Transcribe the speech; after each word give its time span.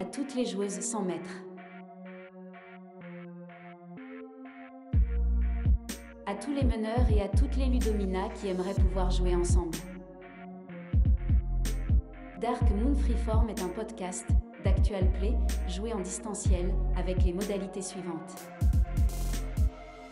à 0.00 0.04
toutes 0.04 0.34
les 0.34 0.44
joueuses 0.44 0.80
sans 0.80 1.02
maître. 1.02 1.30
À 6.26 6.34
tous 6.34 6.52
les 6.52 6.64
meneurs 6.64 7.10
et 7.10 7.22
à 7.22 7.28
toutes 7.28 7.56
les 7.56 7.66
ludominas 7.66 8.28
qui 8.30 8.48
aimeraient 8.48 8.74
pouvoir 8.74 9.10
jouer 9.10 9.34
ensemble. 9.34 9.78
Dark 12.40 12.62
Moon 12.72 12.94
Freeform 12.94 13.48
est 13.48 13.62
un 13.62 13.68
podcast 13.68 14.26
d'Actual 14.64 15.10
Play 15.12 15.34
joué 15.68 15.94
en 15.94 16.00
distanciel 16.00 16.74
avec 16.96 17.24
les 17.24 17.32
modalités 17.32 17.82
suivantes. 17.82 18.34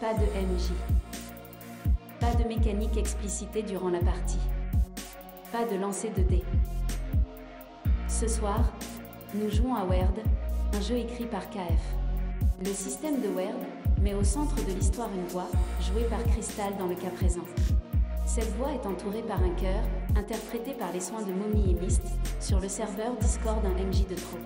Pas 0.00 0.14
de 0.14 0.24
MJ. 0.24 0.72
Pas 2.20 2.34
de 2.36 2.48
mécanique 2.48 2.96
explicitée 2.96 3.62
durant 3.62 3.90
la 3.90 4.00
partie. 4.00 4.40
Pas 5.52 5.66
de 5.66 5.76
lancer 5.76 6.08
de 6.10 6.22
dés. 6.22 6.44
Ce 8.08 8.28
soir, 8.28 8.72
nous 9.34 9.50
jouons 9.50 9.74
à 9.74 9.84
Word, 9.84 10.14
un 10.72 10.80
jeu 10.80 10.96
écrit 10.96 11.26
par 11.26 11.48
KF. 11.50 11.82
Le 12.60 12.72
système 12.72 13.20
de 13.20 13.28
Word 13.28 13.60
met 14.00 14.14
au 14.14 14.22
centre 14.22 14.54
de 14.64 14.72
l'histoire 14.72 15.08
une 15.12 15.26
voix, 15.26 15.48
jouée 15.80 16.04
par 16.04 16.22
Crystal 16.24 16.72
dans 16.78 16.86
le 16.86 16.94
cas 16.94 17.10
présent. 17.10 17.44
Cette 18.26 18.54
voix 18.56 18.72
est 18.72 18.86
entourée 18.86 19.22
par 19.22 19.42
un 19.42 19.50
chœur, 19.50 19.82
interprété 20.16 20.72
par 20.72 20.92
les 20.92 21.00
soins 21.00 21.22
de 21.22 21.32
Mommy 21.32 21.72
et 21.72 21.74
Mist, 21.74 22.02
sur 22.40 22.60
le 22.60 22.68
serveur 22.68 23.16
Discord 23.20 23.60
d'un 23.62 23.70
MJ 23.70 24.06
de 24.06 24.14
trop. 24.14 24.38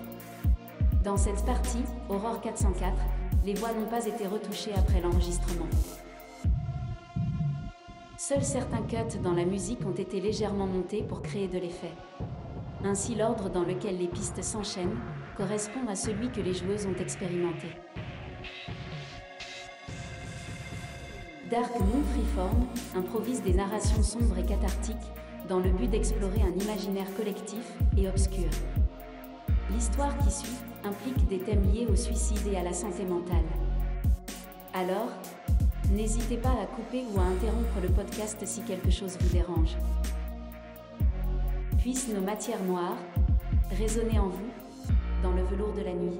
Dans 1.03 1.17
cette 1.17 1.45
partie, 1.45 1.83
Aurore 2.09 2.41
404, 2.41 2.93
les 3.45 3.53
voix 3.53 3.73
n'ont 3.73 3.89
pas 3.89 4.05
été 4.05 4.25
retouchées 4.25 4.73
après 4.75 5.01
l'enregistrement. 5.01 5.67
Seuls 8.17 8.43
certains 8.43 8.81
cuts 8.83 9.19
dans 9.23 9.33
la 9.33 9.45
musique 9.45 9.85
ont 9.85 9.93
été 9.95 10.19
légèrement 10.19 10.67
montés 10.67 11.03
pour 11.03 11.21
créer 11.21 11.47
de 11.47 11.59
l'effet. 11.59 11.93
Ainsi 12.83 13.15
l'ordre 13.15 13.49
dans 13.49 13.63
lequel 13.63 13.97
les 13.97 14.07
pistes 14.07 14.41
s'enchaînent 14.41 14.97
correspond 15.35 15.85
à 15.87 15.95
celui 15.95 16.29
que 16.29 16.41
les 16.41 16.53
joueuses 16.53 16.85
ont 16.85 17.01
expérimenté. 17.01 17.67
Dark 21.49 21.79
Moon 21.79 22.03
Freeform 22.13 22.67
improvise 22.95 23.41
des 23.41 23.53
narrations 23.53 24.03
sombres 24.03 24.37
et 24.37 24.45
cathartiques 24.45 24.95
dans 25.49 25.59
le 25.59 25.71
but 25.71 25.89
d'explorer 25.89 26.41
un 26.41 26.57
imaginaire 26.57 27.13
collectif 27.17 27.73
et 27.97 28.07
obscur. 28.07 28.49
L'histoire 29.71 30.15
qui 30.19 30.31
suit 30.31 30.57
implique 30.83 31.27
des 31.27 31.39
thèmes 31.39 31.63
liés 31.73 31.87
au 31.91 31.95
suicide 31.95 32.47
et 32.51 32.57
à 32.57 32.63
la 32.63 32.73
santé 32.73 33.03
mentale. 33.03 33.45
Alors, 34.73 35.09
n'hésitez 35.91 36.37
pas 36.37 36.49
à 36.61 36.65
couper 36.67 37.03
ou 37.13 37.19
à 37.19 37.23
interrompre 37.23 37.81
le 37.81 37.89
podcast 37.89 38.37
si 38.45 38.61
quelque 38.61 38.91
chose 38.91 39.17
vous 39.19 39.29
dérange. 39.29 39.75
Nos 41.89 42.21
matières 42.21 42.61
noires 42.65 42.97
résonner 43.71 44.19
en 44.19 44.27
vous 44.27 44.51
dans 45.23 45.31
le 45.31 45.41
velours 45.41 45.73
de 45.73 45.81
la 45.81 45.93
nuit. 45.93 46.19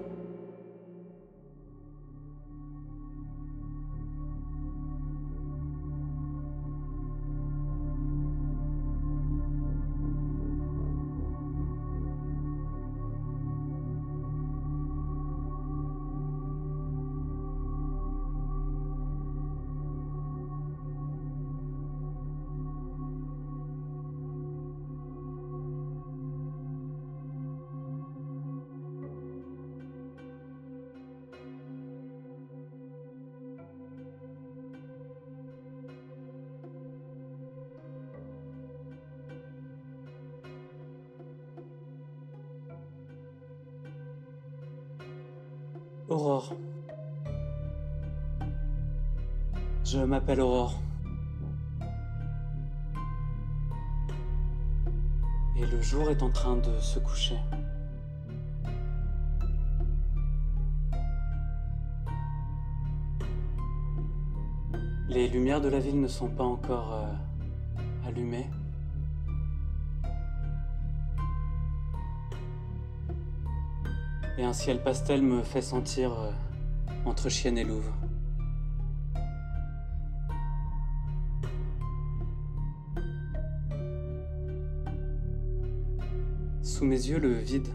M'appelle 50.20 50.42
Aurore. 50.42 50.82
Et 55.56 55.66
le 55.66 55.82
jour 55.82 56.10
est 56.10 56.22
en 56.22 56.30
train 56.30 56.58
de 56.58 56.78
se 56.80 57.00
coucher. 57.00 57.38
Les 65.08 65.30
lumières 65.30 65.62
de 65.62 65.70
la 65.70 65.80
ville 65.80 66.02
ne 66.02 66.08
sont 66.10 66.28
pas 66.28 66.44
encore 66.44 66.94
euh, 66.94 68.06
allumées. 68.06 68.50
Et 74.38 74.44
un 74.44 74.54
ciel 74.54 74.84
pastel 74.84 75.22
me 75.22 75.44
fait 75.44 75.62
sentir 75.62 76.12
euh, 76.12 76.32
entre 77.06 77.30
chienne 77.30 77.58
et 77.58 77.64
louve. 77.64 77.90
Sous 86.70 86.86
mes 86.86 87.10
yeux, 87.10 87.18
le 87.18 87.34
vide. 87.34 87.68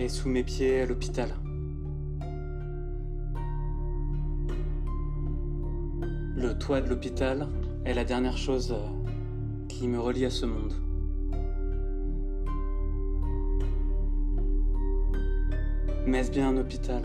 Et 0.00 0.08
sous 0.08 0.30
mes 0.30 0.42
pieds, 0.42 0.86
l'hôpital. 0.86 1.28
Le 6.36 6.56
toit 6.58 6.80
de 6.80 6.88
l'hôpital 6.88 7.46
est 7.84 7.92
la 7.92 8.04
dernière 8.04 8.38
chose 8.38 8.72
euh, 8.72 9.66
qui 9.68 9.88
me 9.88 10.00
relie 10.00 10.24
à 10.24 10.30
ce 10.30 10.46
monde. 10.46 10.72
Mais 16.06 16.18
est-ce 16.20 16.30
bien 16.30 16.48
un 16.48 16.56
hôpital? 16.56 17.02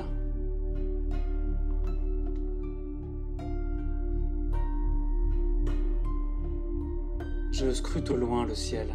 Je 7.60 7.72
scrute 7.72 8.12
au 8.12 8.16
loin 8.16 8.46
le 8.46 8.54
ciel. 8.54 8.94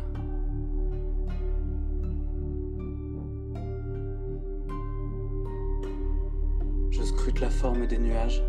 Je 6.91 7.03
scrute 7.03 7.41
la 7.41 7.51
forme 7.51 7.89
des 7.89 7.99
nuages. 7.99 8.41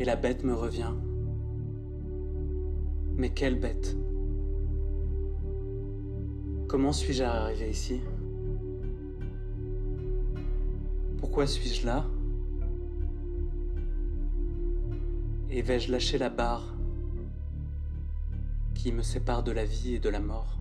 Et 0.00 0.04
la 0.04 0.16
bête 0.16 0.42
me 0.42 0.54
revient. 0.54 0.94
Mais 3.16 3.30
quelle 3.30 3.60
bête? 3.60 3.96
Comment 6.66 6.90
suis-je 6.90 7.22
arrivé 7.22 7.70
ici? 7.70 8.00
Pourquoi 11.34 11.48
suis-je 11.48 11.84
là? 11.84 12.06
Et 15.50 15.62
vais-je 15.62 15.90
lâcher 15.90 16.16
la 16.16 16.28
barre 16.28 16.76
qui 18.76 18.92
me 18.92 19.02
sépare 19.02 19.42
de 19.42 19.50
la 19.50 19.64
vie 19.64 19.96
et 19.96 19.98
de 19.98 20.08
la 20.10 20.20
mort? 20.20 20.60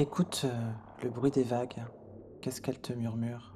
Écoute 0.00 0.42
euh, 0.44 0.70
le 1.02 1.10
bruit 1.10 1.32
des 1.32 1.42
vagues. 1.42 1.82
Qu'est-ce 2.40 2.62
qu'elles 2.62 2.78
te 2.78 2.92
murmurent? 2.92 3.52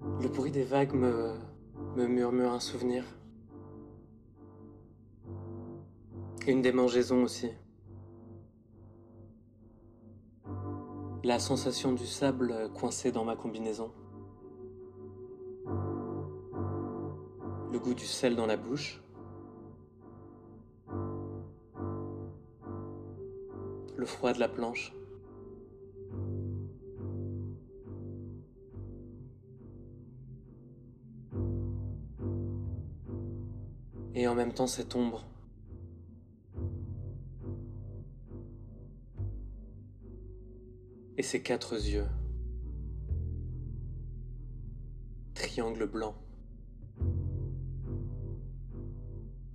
Le 0.00 0.28
bruit 0.28 0.50
des 0.50 0.64
vagues 0.64 0.92
me, 0.92 1.36
murmure 1.94 2.50
un 2.50 2.58
souvenir. 2.58 3.04
Une 6.48 6.62
démangeaison 6.62 7.22
aussi. 7.22 7.52
La 11.22 11.38
sensation 11.38 11.92
du 11.92 12.08
sable 12.08 12.72
coincé 12.74 13.12
dans 13.12 13.24
ma 13.24 13.36
combinaison. 13.36 13.92
Du 17.94 18.04
sel 18.04 18.36
dans 18.36 18.46
la 18.46 18.56
bouche. 18.56 19.00
Le 23.96 24.06
froid 24.06 24.32
de 24.32 24.40
la 24.40 24.48
planche. 24.48 24.92
Et 34.14 34.26
en 34.26 34.34
même 34.34 34.52
temps 34.52 34.66
cette 34.66 34.94
ombre. 34.94 35.24
Et 41.16 41.22
ses 41.22 41.42
quatre 41.42 41.74
yeux. 41.74 42.06
Triangle 45.34 45.86
blanc. 45.86 46.14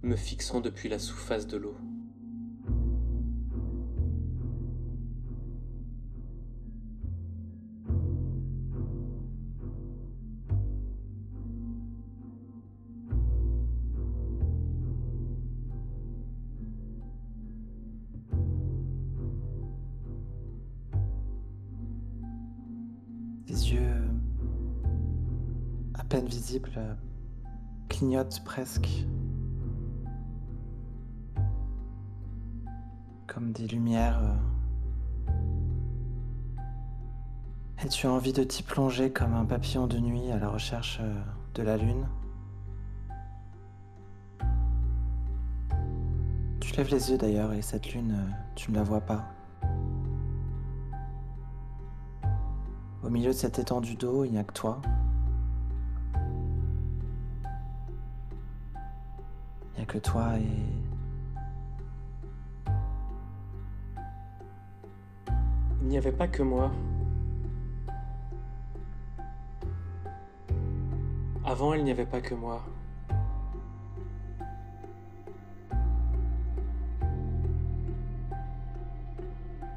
Me 0.07 0.15
fixant 0.15 0.61
depuis 0.61 0.87
la 0.87 0.99
sous-face 0.99 1.47
de 1.47 1.57
l'eau. 1.57 1.75
Tes 23.45 23.51
yeux, 23.51 23.81
à 25.95 26.05
peine 26.05 26.27
visibles, 26.27 26.97
clignotent 27.89 28.41
presque. 28.45 29.05
Comme 33.37 33.51
des 33.51 33.67
lumières. 33.67 34.19
euh. 34.19 34.33
Et 37.85 37.87
tu 37.87 38.07
as 38.07 38.11
envie 38.11 38.33
de 38.33 38.43
t'y 38.43 38.63
plonger 38.63 39.11
comme 39.11 39.35
un 39.35 39.45
papillon 39.45 39.85
de 39.85 39.99
nuit 39.99 40.31
à 40.31 40.39
la 40.39 40.49
recherche 40.49 40.97
euh, 41.03 41.21
de 41.53 41.61
la 41.61 41.77
lune? 41.77 42.07
Tu 46.59 46.75
lèves 46.77 46.89
les 46.89 47.11
yeux 47.11 47.19
d'ailleurs 47.19 47.53
et 47.53 47.61
cette 47.61 47.93
lune, 47.93 48.15
euh, 48.17 48.31
tu 48.55 48.71
ne 48.71 48.77
la 48.77 48.81
vois 48.81 49.01
pas. 49.01 49.23
Au 53.03 53.11
milieu 53.11 53.29
de 53.29 53.33
cette 53.33 53.59
étendue 53.59 53.97
d'eau, 53.97 54.25
il 54.25 54.31
n'y 54.31 54.39
a 54.39 54.43
que 54.43 54.53
toi. 54.53 54.81
Il 59.75 59.77
n'y 59.77 59.83
a 59.83 59.85
que 59.85 59.99
toi 59.99 60.39
et... 60.39 60.86
Il 65.87 65.91
n'y 65.91 65.97
avait 65.97 66.11
pas 66.11 66.27
que 66.27 66.43
moi. 66.43 66.69
Avant, 71.45 71.73
il 71.75 71.85
n'y 71.85 71.91
avait 71.91 72.05
pas 72.05 72.19
que 72.19 72.35
moi. 72.35 72.61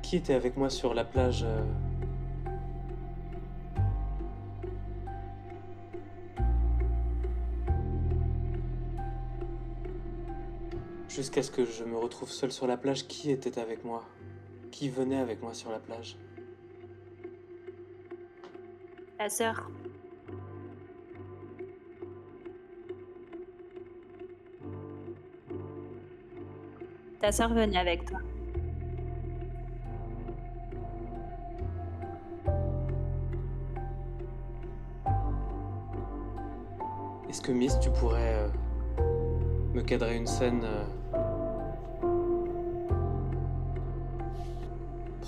Qui 0.02 0.16
était 0.16 0.34
avec 0.34 0.56
moi 0.56 0.68
sur 0.68 0.94
la 0.94 1.04
plage 1.04 1.44
euh, 1.44 1.64
Jusqu'à 11.08 11.44
ce 11.44 11.52
que 11.52 11.64
je 11.64 11.84
me 11.84 11.96
retrouve 11.96 12.30
seul 12.30 12.50
sur 12.50 12.66
la 12.66 12.76
plage, 12.76 13.06
qui 13.06 13.30
était 13.30 13.60
avec 13.60 13.84
moi? 13.84 14.02
Qui 14.80 14.88
venait 14.88 15.18
avec 15.18 15.42
moi 15.42 15.52
sur 15.52 15.70
la 15.70 15.78
plage 15.78 16.16
Ta 19.18 19.28
sœur. 19.28 19.70
Ta 27.20 27.30
sœur 27.30 27.52
venait 27.52 27.76
avec 27.76 28.06
toi. 28.06 28.20
Est-ce 37.28 37.42
que 37.42 37.52
Miss, 37.52 37.78
tu 37.80 37.90
pourrais 37.90 38.34
euh, 38.34 38.48
me 39.74 39.82
cadrer 39.82 40.16
une 40.16 40.26
scène 40.26 40.62
euh, 40.64 40.84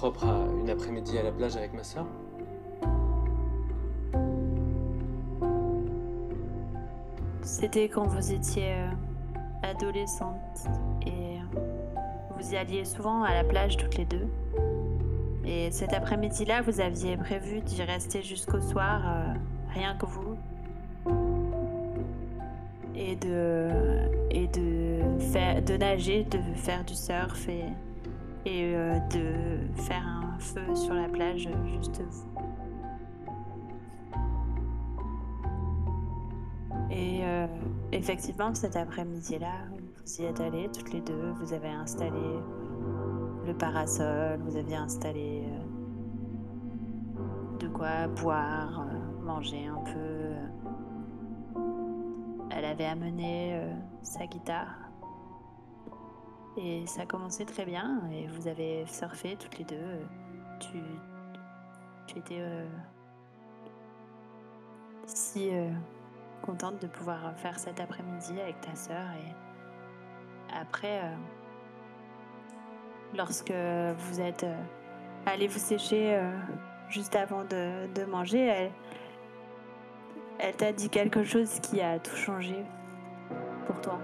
propre 0.03 0.27
à 0.27 0.49
une 0.61 0.69
après-midi 0.69 1.17
à 1.17 1.23
la 1.23 1.31
plage 1.31 1.57
avec 1.57 1.73
ma 1.75 1.85
sœur 1.85 2.07
C'était 7.43 7.89
quand 7.89 8.09
vous 8.09 8.33
étiez 8.33 8.73
euh, 8.73 8.89
adolescente 9.63 10.67
et 11.07 11.39
vous 12.37 12.53
y 12.53 12.57
alliez 12.57 12.85
souvent 12.85 13.23
à 13.23 13.33
la 13.33 13.45
plage 13.45 13.77
toutes 13.77 13.97
les 13.97 14.05
deux. 14.05 14.27
Et 15.45 15.71
cet 15.71 15.93
après-midi-là, 15.93 16.63
vous 16.63 16.81
aviez 16.81 17.17
prévu 17.17 17.61
d'y 17.61 17.85
rester 17.85 18.23
jusqu'au 18.23 18.61
soir, 18.61 19.03
euh, 19.07 19.35
rien 19.73 19.95
que 19.95 20.07
vous. 20.07 20.37
Et 22.97 23.15
de, 23.15 23.71
et 24.33 24.49
de, 24.49 24.99
faire, 25.33 25.63
de 25.63 25.77
nager, 25.77 26.25
de 26.25 26.41
faire 26.57 26.83
du 26.85 26.97
surf 26.97 27.49
et, 27.49 27.67
et 28.45 28.75
euh, 28.75 28.99
de 29.11 29.61
faire 29.83 30.05
un 30.07 30.39
feu 30.39 30.75
sur 30.75 30.95
la 30.95 31.09
plage, 31.09 31.49
juste 31.67 32.03
vous. 32.03 32.29
Et 36.91 37.25
euh, 37.25 37.47
effectivement, 37.93 38.55
cet 38.55 38.77
après-midi-là, 38.77 39.55
vous 40.05 40.21
y 40.21 40.25
êtes 40.25 40.41
allés 40.41 40.69
toutes 40.73 40.93
les 40.93 41.01
deux, 41.01 41.31
vous 41.41 41.53
avez 41.53 41.69
installé 41.69 42.41
le 43.47 43.55
parasol, 43.55 44.41
vous 44.41 44.57
aviez 44.57 44.75
installé 44.77 45.45
euh, 45.47 45.63
de 47.59 47.69
quoi 47.69 48.09
boire, 48.09 48.87
manger 49.23 49.67
un 49.67 49.79
peu. 49.85 50.33
Elle 52.51 52.65
avait 52.67 52.87
amené 52.87 53.59
sa 54.03 54.27
guitare. 54.27 54.92
Et 56.57 56.87
ça 56.87 57.07
commençait 57.07 57.47
très 57.47 57.65
bien, 57.65 58.03
et 58.13 58.27
vous 58.27 58.47
avez 58.47 58.85
surfé 58.87 59.37
toutes 59.37 59.59
les 59.59 59.65
deux. 59.65 60.01
Tu, 60.61 60.83
tu 62.07 62.19
étais 62.19 62.41
euh, 62.41 62.69
si 65.07 65.49
euh, 65.51 65.71
contente 66.43 66.81
de 66.83 66.87
pouvoir 66.87 67.35
faire 67.37 67.59
cet 67.59 67.81
après-midi 67.81 68.39
avec 68.41 68.61
ta 68.61 68.75
sœur. 68.75 69.07
Et 69.13 70.55
après, 70.55 71.01
euh, 71.01 71.15
lorsque 73.17 73.53
vous 73.97 74.21
êtes 74.21 74.45
euh, 74.45 74.63
allé 75.25 75.47
vous 75.47 75.59
sécher 75.59 76.17
euh, 76.17 76.31
juste 76.91 77.17
avant 77.17 77.45
de, 77.45 77.87
de 77.95 78.05
manger, 78.05 78.45
elle, 78.47 78.71
elle 80.39 80.55
t'a 80.55 80.73
dit 80.73 80.91
quelque 80.91 81.25
chose 81.25 81.61
qui 81.61 81.81
a 81.81 81.99
tout 81.99 82.17
changé 82.17 82.63
pour 83.67 83.81
toi 83.81 83.99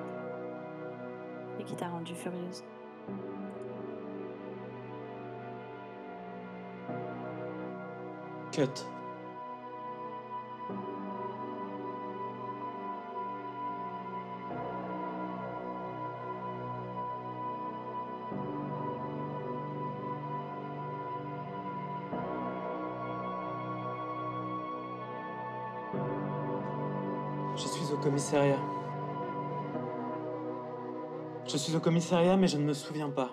et 1.58 1.64
qui 1.64 1.74
t'a 1.74 1.88
rendue 1.88 2.14
furieuse. 2.14 2.62
Cut. 8.52 8.66
Je 27.56 27.66
suis 27.66 27.92
au 27.92 27.96
commissariat. 27.96 28.67
Je 31.50 31.56
suis 31.56 31.74
au 31.74 31.80
commissariat, 31.80 32.36
mais 32.36 32.46
je 32.46 32.58
ne 32.58 32.64
me 32.64 32.74
souviens 32.74 33.08
pas. 33.08 33.30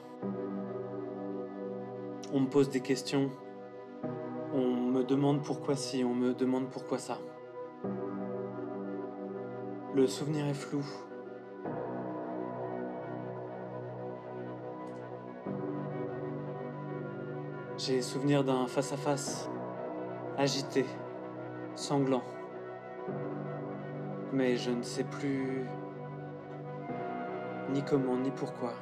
On 2.31 2.39
me 2.39 2.48
pose 2.48 2.69
des 2.69 2.79
questions. 2.79 3.29
On 4.53 4.67
me 4.67 5.03
demande 5.03 5.43
pourquoi 5.43 5.75
si, 5.75 6.01
on 6.05 6.15
me 6.15 6.34
demande 6.34 6.69
pourquoi 6.69 6.98
ça. 6.98 7.17
Le 9.93 10.07
souvenir 10.07 10.48
est 10.48 10.53
flou. 10.53 10.81
J'ai 17.77 18.01
souvenir 18.01 18.45
d'un 18.45 18.67
face-à-face, 18.67 19.50
agité, 20.38 20.86
sanglant. 21.75 22.24
Mais 24.31 24.55
je 24.55 24.72
ne 24.72 24.84
sais 24.84 25.03
plus 25.03 25.67
ni 27.69 27.84
comment 27.84 28.17
ni 28.17 28.31
pourquoi. 28.31 28.74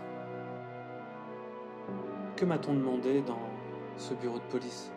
Que 2.36 2.46
m'a-t-on 2.46 2.74
demandé 2.74 3.22
dans 3.22 3.40
ce 3.98 4.14
bureau 4.14 4.38
de 4.38 4.44
police? 4.44 4.92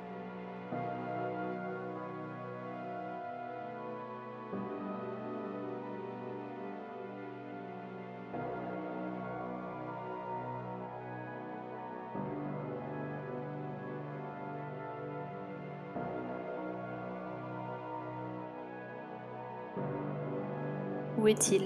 Où 21.19 21.29
est-il? 21.29 21.66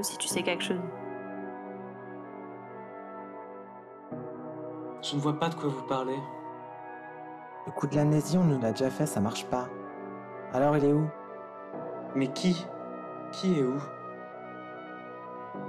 Si 0.00 0.16
tu 0.16 0.28
sais 0.28 0.42
quelque 0.42 0.62
chose. 0.62 0.80
Je 5.02 5.16
ne 5.16 5.20
vois 5.20 5.38
pas 5.38 5.48
de 5.48 5.54
quoi 5.56 5.68
vous 5.68 5.82
parlez. 5.82 6.18
Le 7.66 7.72
coup 7.72 7.86
de 7.88 7.96
l'amnésie, 7.96 8.38
on 8.38 8.44
nous 8.44 8.60
l'a 8.60 8.70
déjà 8.70 8.90
fait, 8.90 9.06
ça 9.06 9.20
marche 9.20 9.44
pas. 9.46 9.68
Alors 10.52 10.76
il 10.76 10.84
est 10.84 10.92
où? 10.92 11.08
Mais 12.14 12.28
qui? 12.28 12.66
Qui 13.32 13.58
est 13.58 13.62
où? 13.64 13.76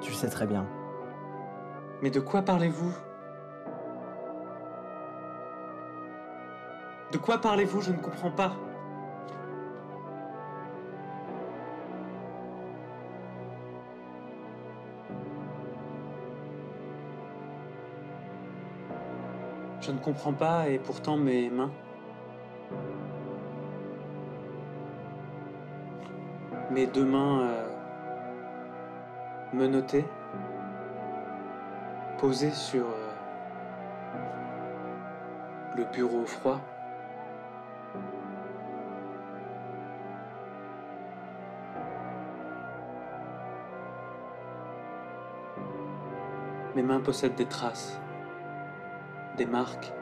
Tu 0.01 0.11
le 0.11 0.15
sais 0.15 0.29
très 0.29 0.45
bien. 0.45 0.65
Mais 2.01 2.11
de 2.11 2.19
quoi 2.19 2.41
parlez-vous? 2.43 2.93
De 7.11 7.17
quoi 7.17 7.39
parlez-vous? 7.39 7.81
Je 7.81 7.91
ne 7.91 7.97
comprends 7.97 8.31
pas. 8.31 8.51
Ne 19.99 20.03
comprends 20.03 20.33
pas 20.33 20.69
et 20.69 20.79
pourtant 20.79 21.17
mes 21.17 21.49
mains. 21.49 21.71
Mes 26.71 26.87
deux 26.87 27.05
mains 27.05 27.41
euh, 27.41 27.67
menottées, 29.53 30.05
posées 32.17 32.51
sur 32.51 32.85
euh, 32.85 33.11
le 35.75 35.83
bureau 35.85 36.25
froid. 36.25 36.61
Mes 46.75 46.83
mains 46.83 47.01
possèdent 47.01 47.35
des 47.35 47.47
traces, 47.47 47.99
des 49.39 49.45
marques. 49.45 49.93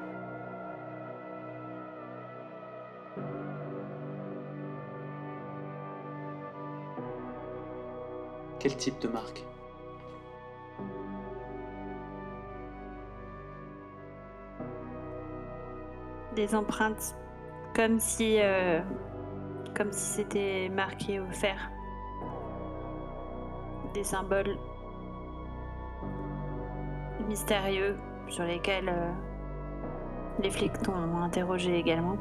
Quel 8.60 8.76
type 8.76 9.00
de 9.00 9.08
marque? 9.08 9.44
Des 16.36 16.56
empreintes 16.56 17.16
comme 17.76 18.00
si, 18.00 18.38
euh, 18.40 18.82
comme 19.76 19.92
si 19.92 20.14
c'était 20.16 20.70
marqué 20.70 21.20
au 21.20 21.28
fer. 21.28 21.70
Des 23.94 24.04
symboles 24.04 24.58
mystérieux 27.28 27.96
sur 28.30 28.44
lesquels 28.44 28.90
euh, 28.90 29.12
les 30.42 30.50
flics 30.50 30.82
t'ont 30.82 30.94
interrogé 31.22 31.78
également. 31.78 32.18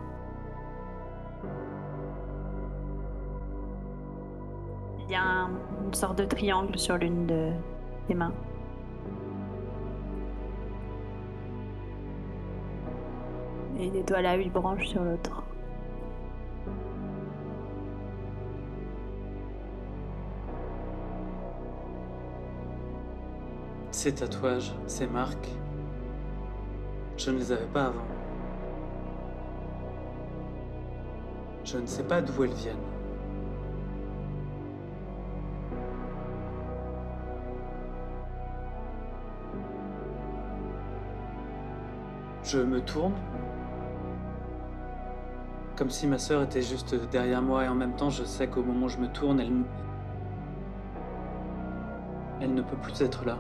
Il 5.04 5.12
y 5.12 5.14
a 5.14 5.22
un- 5.22 5.50
une 5.84 5.94
sorte 5.94 6.18
de 6.18 6.24
triangle 6.24 6.76
sur 6.78 6.96
l'une 6.96 7.26
de- 7.26 7.52
des 8.08 8.14
mains. 8.14 8.32
Et 13.78 13.90
des 13.90 14.02
doigts 14.02 14.18
à 14.18 14.34
huit 14.34 14.50
branches 14.50 14.86
sur 14.86 15.02
l'autre. 15.04 15.42
Ces 23.90 24.14
tatouages, 24.14 24.74
ces 24.86 25.06
marques, 25.06 25.48
je 27.16 27.30
ne 27.30 27.38
les 27.38 27.52
avais 27.52 27.66
pas 27.66 27.86
avant. 27.86 28.04
Je 31.64 31.78
ne 31.78 31.86
sais 31.86 32.04
pas 32.04 32.20
d'où 32.20 32.44
elles 32.44 32.52
viennent. 32.52 32.76
Je 42.44 42.60
me 42.60 42.80
tourne, 42.80 43.14
comme 45.74 45.90
si 45.90 46.06
ma 46.06 46.18
sœur 46.18 46.42
était 46.42 46.62
juste 46.62 46.94
derrière 47.10 47.42
moi 47.42 47.64
et 47.64 47.68
en 47.68 47.74
même 47.74 47.96
temps 47.96 48.08
je 48.08 48.22
sais 48.22 48.46
qu'au 48.46 48.62
moment 48.62 48.86
où 48.86 48.88
je 48.88 48.98
me 48.98 49.08
tourne, 49.08 49.40
elle, 49.40 49.50
elle 52.40 52.54
ne 52.54 52.62
peut 52.62 52.76
plus 52.76 53.02
être 53.02 53.24
là. 53.24 53.36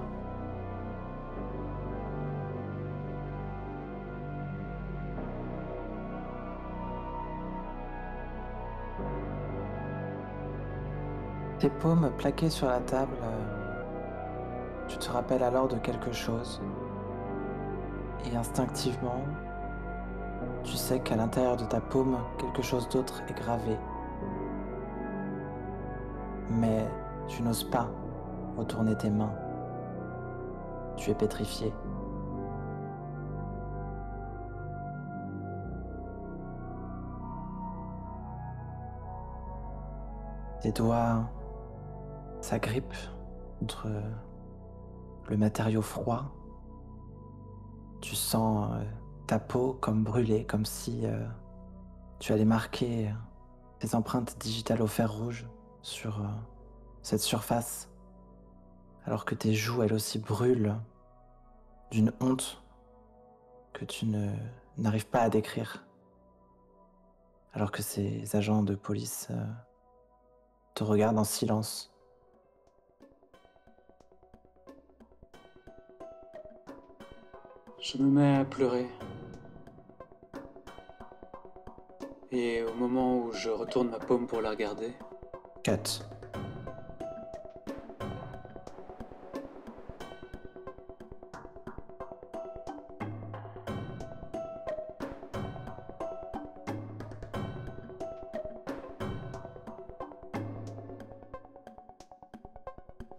Tes 11.58 11.70
paumes 11.70 12.10
plaquées 12.18 12.50
sur 12.50 12.68
la 12.68 12.80
table, 12.80 13.16
euh, 13.22 13.76
tu 14.88 14.98
te 14.98 15.10
rappelles 15.10 15.42
alors 15.42 15.68
de 15.68 15.76
quelque 15.76 16.12
chose. 16.12 16.60
Et 18.30 18.36
instinctivement, 18.36 19.22
tu 20.64 20.76
sais 20.76 21.00
qu'à 21.00 21.16
l'intérieur 21.16 21.56
de 21.56 21.64
ta 21.64 21.80
paume, 21.80 22.18
quelque 22.36 22.60
chose 22.60 22.86
d'autre 22.90 23.22
est 23.28 23.32
gravé. 23.32 23.78
Mais 26.50 26.86
tu 27.26 27.42
n'oses 27.42 27.64
pas 27.64 27.88
retourner 28.58 28.94
tes 28.94 29.10
mains. 29.10 29.32
Tu 30.96 31.10
es 31.10 31.14
pétrifié. 31.14 31.72
Tes 40.60 40.72
doigts 40.72 41.26
s'agrippent 42.40 42.94
contre 43.58 43.88
le 45.28 45.36
matériau 45.36 45.82
froid. 45.82 46.32
Tu 48.00 48.14
sens 48.14 48.70
euh, 48.72 48.84
ta 49.26 49.38
peau 49.38 49.76
comme 49.80 50.04
brûlée, 50.04 50.44
comme 50.44 50.64
si 50.64 51.04
euh, 51.04 51.26
tu 52.18 52.32
allais 52.32 52.44
marquer 52.44 53.12
tes 53.78 53.94
empreintes 53.94 54.36
digitales 54.38 54.82
au 54.82 54.86
fer 54.86 55.12
rouge 55.12 55.46
sur 55.82 56.20
euh, 56.20 56.28
cette 57.02 57.20
surface, 57.20 57.90
alors 59.04 59.24
que 59.24 59.34
tes 59.34 59.54
joues, 59.54 59.82
elles 59.82 59.92
aussi, 59.94 60.18
brûlent 60.18 60.76
d'une 61.90 62.12
honte 62.20 62.62
que 63.72 63.84
tu 63.84 64.06
n'arrives 64.78 65.06
pas 65.06 65.20
à 65.20 65.28
décrire, 65.28 65.84
alors 67.52 67.70
que 67.70 67.82
ces 67.82 68.34
agents 68.34 68.62
de 68.62 68.74
police 68.74 69.28
te 70.74 70.82
regardent 70.82 71.18
en 71.18 71.24
silence. 71.24 71.95
Je 77.88 77.98
me 77.98 78.08
mets 78.10 78.38
à 78.38 78.44
pleurer. 78.44 78.88
Et 82.32 82.64
au 82.64 82.74
moment 82.74 83.16
où 83.16 83.32
je 83.32 83.48
retourne 83.48 83.90
ma 83.90 84.00
paume 84.00 84.26
pour 84.26 84.40
la 84.40 84.50
regarder. 84.50 84.92
4. 85.62 86.08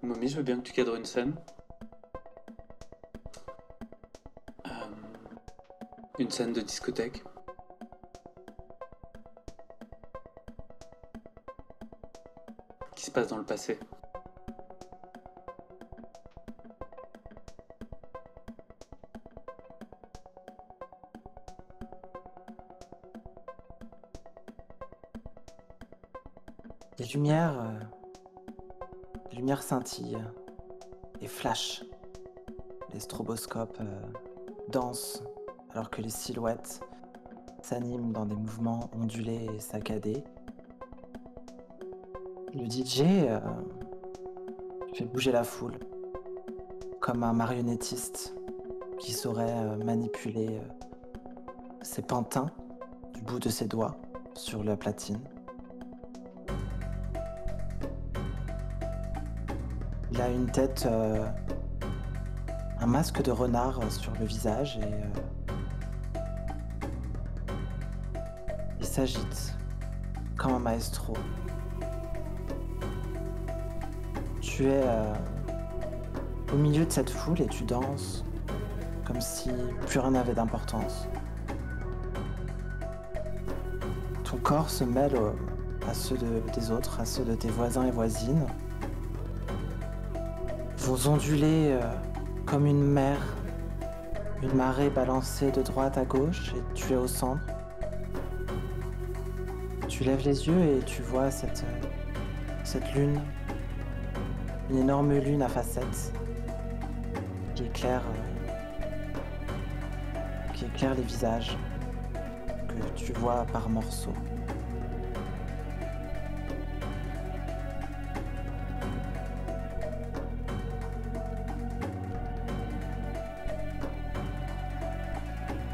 Mommy, 0.02 0.28
je 0.28 0.36
veux 0.36 0.44
bien 0.44 0.58
que 0.58 0.64
tu 0.64 0.74
cadres 0.74 0.96
une 0.98 1.06
scène. 1.06 1.36
Une 6.28 6.32
scène 6.32 6.52
de 6.52 6.60
discothèque. 6.60 7.24
Qui 12.96 13.06
se 13.06 13.12
passe 13.12 13.30
dans 13.30 13.38
le 13.38 13.46
passé. 13.46 13.80
Les 27.00 27.06
lumières, 27.06 27.58
euh, 27.58 27.80
les 29.32 29.38
lumières 29.38 29.64
scintillent 29.64 30.18
et 31.22 31.28
flashent. 31.28 31.86
Les 32.94 33.00
stroboscopes 33.00 33.78
euh, 33.80 34.12
dansent 34.68 35.24
alors 35.78 35.92
que 35.92 36.02
les 36.02 36.10
silhouettes 36.10 36.82
s'animent 37.62 38.12
dans 38.12 38.26
des 38.26 38.36
mouvements 38.36 38.90
ondulés 39.00 39.48
et 39.56 39.60
saccadés. 39.60 40.24
Le 42.56 42.66
DJ 42.66 43.02
euh, 43.02 43.40
fait 44.96 45.06
bouger 45.06 45.32
la 45.32 45.44
foule 45.44 45.78
comme 47.00 47.22
un 47.22 47.32
marionnettiste 47.32 48.36
qui 48.98 49.12
saurait 49.12 49.54
euh, 49.54 49.78
manipuler 49.78 50.58
euh, 50.58 50.62
ses 51.84 52.02
pantins 52.02 52.50
du 53.14 53.22
bout 53.22 53.38
de 53.38 53.50
ses 53.50 53.68
doigts 53.68 53.98
sur 54.34 54.64
la 54.64 54.78
platine. 54.78 55.20
Il 60.12 60.20
a 60.20 60.30
une 60.30 60.50
tête, 60.50 60.88
un 62.80 62.88
masque 62.88 63.22
de 63.22 63.30
renard 63.30 63.80
sur 63.92 64.14
le 64.14 64.26
visage 64.26 64.80
et 64.80 65.37
s'agite 68.98 69.54
comme 70.38 70.56
un 70.56 70.60
maestro. 70.60 71.14
Tu 74.42 74.64
es 74.66 74.82
euh, 74.84 75.14
au 76.52 76.56
milieu 76.58 76.84
de 76.84 76.92
cette 76.92 77.12
foule 77.12 77.40
et 77.42 77.46
tu 77.46 77.64
danses 77.64 78.26
comme 79.06 79.22
si 79.22 79.52
plus 79.86 80.00
rien 80.00 80.10
n'avait 80.12 80.34
d'importance. 80.34 81.08
Ton 84.24 84.38
corps 84.38 84.68
se 84.72 84.84
mêle 84.84 85.16
à 85.88 85.94
ceux 85.94 86.18
de- 86.18 86.42
des 86.56 86.72
autres, 86.72 87.00
à 87.00 87.06
ceux 87.06 87.24
de 87.24 87.36
tes 87.36 87.50
voisins 87.50 87.86
et 87.86 87.92
voisines. 87.92 88.48
Vous 90.80 91.08
ondulez 91.08 91.70
euh, 91.72 91.82
comme 92.48 92.66
une 92.66 92.82
mer, 92.84 93.20
une 94.42 94.54
marée 94.56 94.90
balancée 94.90 95.52
de 95.52 95.62
droite 95.62 96.00
à 96.00 96.04
gauche 96.04 96.52
et 96.58 96.64
tu 96.74 96.94
es 96.94 96.98
au 96.98 97.06
centre. 97.08 97.44
Tu 99.98 100.04
lèves 100.04 100.26
les 100.26 100.48
yeux 100.48 100.78
et 100.78 100.80
tu 100.86 101.02
vois 101.02 101.32
cette, 101.32 101.66
euh, 101.68 101.88
cette 102.64 102.94
lune, 102.94 103.20
une 104.70 104.78
énorme 104.78 105.18
lune 105.18 105.42
à 105.42 105.50
facettes 105.50 106.14
qui 107.56 107.64
éclaire, 107.64 108.04
euh, 108.06 108.52
qui 110.54 110.66
éclaire 110.66 110.94
les 110.94 111.02
visages 111.02 111.58
que 112.68 112.76
tu 112.96 113.12
vois 113.14 113.44
par 113.52 113.70
morceaux. 113.70 114.14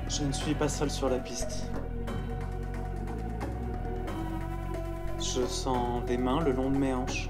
Je 0.07 0.23
ne 0.23 0.31
suis 0.31 0.55
pas 0.55 0.69
seul 0.69 0.89
sur 0.89 1.09
la 1.09 1.19
piste. 1.19 1.69
Des 6.07 6.17
mains 6.17 6.41
le 6.41 6.51
long 6.51 6.71
de 6.71 6.77
mes 6.77 6.93
hanches. 6.93 7.29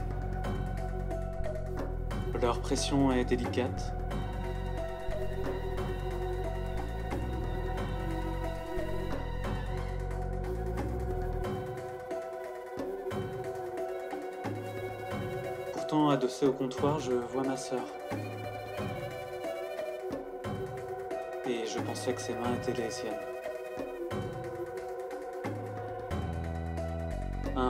Leur 2.41 2.61
pression 2.61 3.11
est 3.11 3.25
délicate. 3.25 3.93
Pourtant, 15.73 16.09
adossé 16.09 16.47
au 16.47 16.53
comptoir, 16.53 16.99
je 17.01 17.11
vois 17.11 17.43
ma 17.43 17.57
sœur. 17.57 17.83
Et 21.45 21.65
je 21.65 21.79
pensais 21.79 22.13
que 22.13 22.21
ses 22.21 22.33
mains 22.33 22.55
étaient 22.55 22.81
les 22.81 22.89
siennes. 22.89 23.32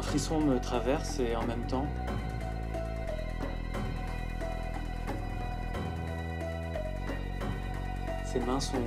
Frisson 0.03 0.39
me 0.39 0.59
traverse 0.59 1.19
et 1.19 1.35
en 1.35 1.45
même 1.45 1.65
temps, 1.67 1.87
ses 8.25 8.39
mains 8.39 8.59
sont 8.59 8.77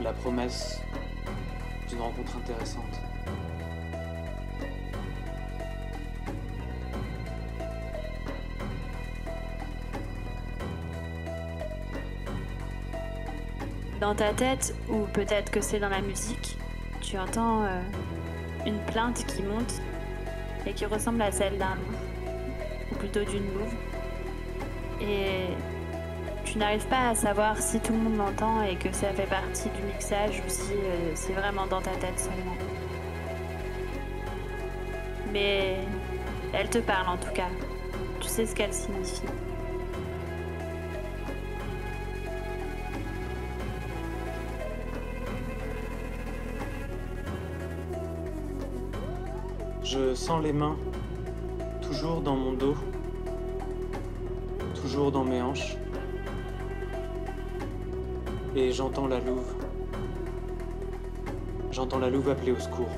la 0.00 0.12
promesse 0.12 0.80
d'une 1.88 2.00
rencontre 2.00 2.36
intéressante. 2.36 3.00
Dans 14.00 14.14
ta 14.14 14.32
tête, 14.32 14.74
ou 14.88 15.06
peut-être 15.12 15.50
que 15.50 15.60
c'est 15.60 15.78
dans 15.78 15.88
la 15.88 16.00
musique, 16.00 16.58
tu 17.00 17.18
entends 17.18 17.64
euh, 17.64 17.80
une 18.66 18.78
plainte 18.86 19.24
qui 19.26 19.42
monte 19.42 19.80
et 20.66 20.72
qui 20.72 20.86
ressemble 20.86 21.22
à 21.22 21.32
celle 21.32 21.58
d'un 21.58 21.76
ou 22.90 22.94
plutôt 22.96 23.24
d'une 23.24 23.52
louve. 23.54 23.74
Et 25.00 25.48
tu 26.44 26.58
n'arrives 26.58 26.86
pas 26.86 27.10
à 27.10 27.14
savoir 27.14 27.58
si 27.58 27.80
tout 27.80 27.92
le 27.92 27.98
monde 27.98 28.16
l'entend 28.16 28.62
et 28.62 28.76
que 28.76 28.92
ça 28.92 29.08
fait 29.12 29.28
partie 29.28 29.68
du 29.70 29.82
mixage 29.82 30.42
ou 30.46 30.48
si 30.48 30.72
euh, 30.72 31.12
c'est 31.14 31.32
vraiment 31.32 31.66
dans 31.66 31.80
ta 31.80 31.92
tête 31.92 32.18
seulement. 32.18 32.56
Mais 35.32 35.78
elle 36.52 36.68
te 36.68 36.78
parle 36.78 37.08
en 37.08 37.16
tout 37.16 37.32
cas. 37.32 37.48
Tu 38.20 38.28
sais 38.28 38.46
ce 38.46 38.54
qu'elle 38.54 38.72
signifie. 38.72 39.22
Je 49.92 50.14
sens 50.14 50.42
les 50.42 50.54
mains, 50.54 50.78
toujours 51.82 52.22
dans 52.22 52.34
mon 52.34 52.54
dos, 52.54 52.74
toujours 54.74 55.12
dans 55.12 55.22
mes 55.22 55.42
hanches. 55.42 55.76
Et 58.56 58.72
j'entends 58.72 59.06
la 59.06 59.20
louve. 59.20 59.54
J'entends 61.70 61.98
la 61.98 62.08
louve 62.08 62.30
appeler 62.30 62.52
au 62.52 62.58
secours. 62.58 62.88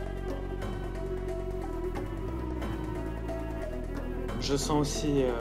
Je 4.40 4.54
sens 4.54 4.80
aussi 4.80 5.24
euh, 5.24 5.32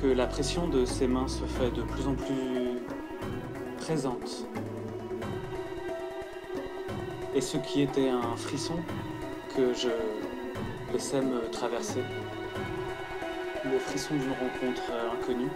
que 0.00 0.06
la 0.06 0.28
pression 0.28 0.68
de 0.68 0.84
ses 0.84 1.08
mains 1.08 1.26
se 1.26 1.42
fait 1.42 1.72
de 1.72 1.82
plus 1.82 2.06
en 2.06 2.14
plus 2.14 2.78
présente. 3.78 4.46
Et 7.34 7.40
ce 7.40 7.56
qui 7.56 7.82
était 7.82 8.08
un 8.08 8.36
frisson 8.36 8.76
que 9.56 9.74
je 9.74 9.88
laissais 10.92 11.20
me 11.20 11.40
traverser, 11.50 12.02
le 13.64 13.78
frisson 13.80 14.14
d'une 14.14 14.30
rencontre 14.30 14.82
inconnue, 15.12 15.50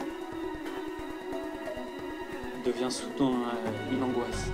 devient 2.64 2.90
soudain 2.90 3.30
euh, 3.30 3.92
une 3.92 4.02
angoisse. 4.02 4.50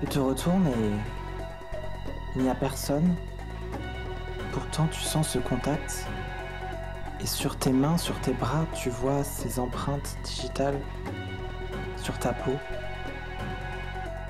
Tu 0.00 0.06
te 0.06 0.18
retournes 0.20 0.68
et 0.68 2.36
il 2.36 2.42
n'y 2.42 2.48
a 2.48 2.54
personne. 2.54 3.16
Pourtant, 4.52 4.86
tu 4.86 5.00
sens 5.00 5.28
ce 5.30 5.38
contact. 5.38 6.06
Et 7.20 7.26
sur 7.26 7.56
tes 7.56 7.72
mains, 7.72 7.96
sur 7.96 8.20
tes 8.20 8.32
bras, 8.32 8.64
tu 8.74 8.90
vois 8.90 9.24
ces 9.24 9.58
empreintes 9.58 10.16
digitales 10.24 10.78
sur 11.96 12.18
ta 12.18 12.32
peau 12.32 12.52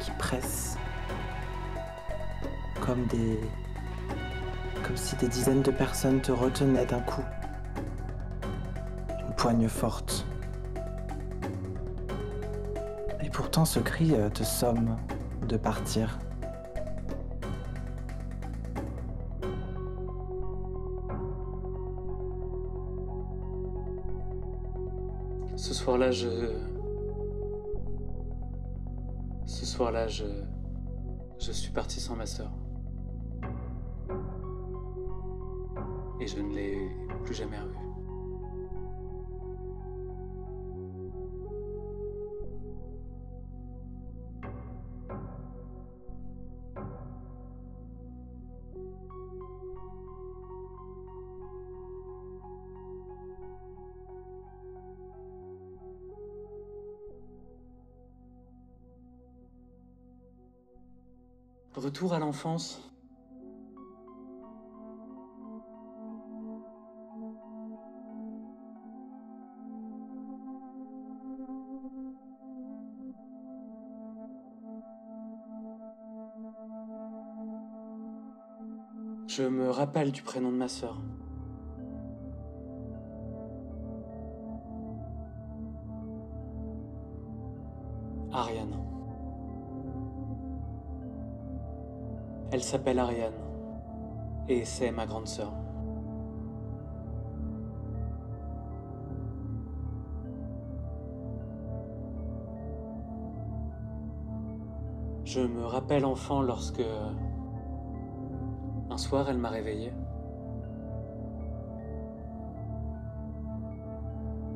qui 0.00 0.10
pressent 0.12 0.76
comme 2.80 3.04
des. 3.06 3.38
comme 4.82 4.96
si 4.96 5.16
des 5.16 5.28
dizaines 5.28 5.62
de 5.62 5.70
personnes 5.70 6.20
te 6.20 6.32
retenaient 6.32 6.86
d'un 6.86 7.00
coup. 7.00 7.24
Une 9.26 9.34
poigne 9.34 9.68
forte. 9.68 10.26
Et 13.22 13.28
pourtant, 13.28 13.66
ce 13.66 13.80
cri 13.80 14.14
euh, 14.14 14.30
te 14.30 14.42
somme 14.42 14.96
de 15.46 15.56
partir. 15.58 16.18
Ce 29.46 29.66
soir-là, 29.66 30.08
je. 30.08 30.24
Je 31.38 31.52
suis 31.52 31.70
parti 31.70 32.00
sans 32.00 32.16
ma 32.16 32.26
sœur. 32.26 32.50
Et 36.20 36.26
je 36.26 36.40
ne 36.40 36.52
l'ai 36.52 36.90
plus 37.24 37.34
jamais 37.34 37.58
revue. 37.58 37.87
Retour 61.88 62.12
à 62.12 62.18
l'enfance. 62.18 62.82
Je 79.26 79.44
me 79.44 79.70
rappelle 79.70 80.12
du 80.12 80.20
prénom 80.20 80.52
de 80.52 80.56
ma 80.56 80.68
sœur. 80.68 81.00
S'appelle 92.68 92.98
Ariane. 92.98 93.32
Et 94.46 94.66
c'est 94.66 94.90
ma 94.90 95.06
grande 95.06 95.26
sœur. 95.26 95.52
Je 105.24 105.40
me 105.40 105.64
rappelle 105.64 106.04
enfant 106.04 106.42
lorsque 106.42 106.82
un 108.90 108.96
soir 108.98 109.30
elle 109.30 109.38
m'a 109.38 109.48
réveillé. 109.48 109.92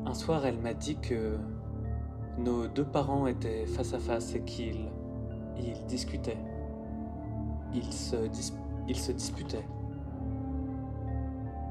Un 0.05 0.15
soir 0.15 0.45
elle 0.45 0.59
m'a 0.59 0.75
dit 0.75 0.97
que 0.97 1.39
nos 2.37 2.69
deux 2.69 2.85
parents 2.85 3.27
étaient 3.27 3.65
face 3.65 3.95
à 3.95 3.99
face 3.99 4.35
et 4.35 4.43
qu'ils 4.43 4.91
ils 5.57 5.87
discutaient. 5.87 6.52
Ils 7.75 7.93
se, 7.93 9.13
disputaient. 9.13 9.67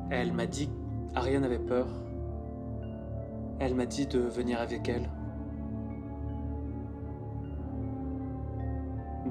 Elle 0.09 0.33
m'a 0.33 0.45
dit 0.45 0.69
Ariane 1.15 1.43
avait 1.43 1.59
peur. 1.59 1.87
Elle 3.59 3.75
m'a 3.75 3.85
dit 3.85 4.07
de 4.07 4.19
venir 4.19 4.59
avec 4.59 4.89
elle. 4.89 5.09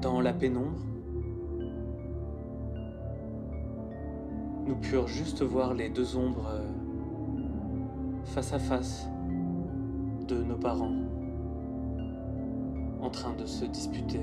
Dans 0.01 0.21
la 0.21 0.33
pénombre, 0.33 0.79
nous 4.65 4.75
purent 4.75 5.07
juste 5.07 5.43
voir 5.43 5.73
les 5.73 5.89
deux 5.89 6.15
ombres 6.15 6.47
euh, 6.49 6.65
face 8.23 8.53
à 8.53 8.59
face 8.59 9.07
de 10.27 10.41
nos 10.43 10.57
parents 10.57 10.95
en 13.01 13.09
train 13.09 13.33
de 13.33 13.45
se 13.45 13.65
disputer. 13.65 14.21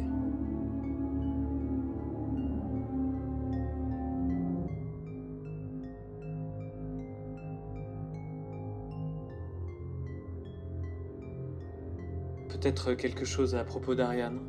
Peut-être 12.61 12.95
quelque 12.95 13.25
chose 13.25 13.55
à 13.55 13.63
propos 13.63 13.95
d'Ariane. 13.95 14.41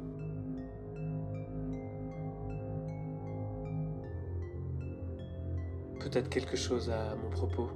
Peut-être 5.99 6.27
quelque 6.29 6.57
chose 6.57 6.89
à 6.89 7.15
mon 7.15 7.29
propos. 7.29 7.69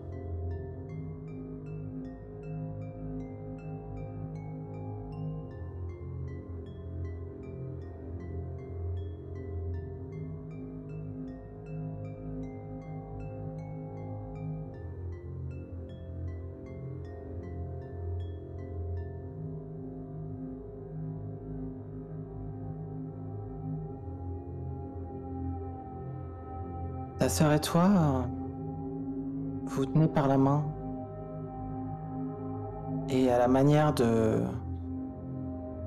Sœur 27.33 27.51
et 27.51 27.59
toi, 27.59 27.89
euh, 27.89 28.21
vous 29.65 29.87
tenez 29.87 30.07
par 30.07 30.27
la 30.27 30.37
main. 30.37 30.63
Et 33.09 33.31
à 33.31 33.39
la 33.39 33.47
manière 33.47 33.91
de 33.91 34.43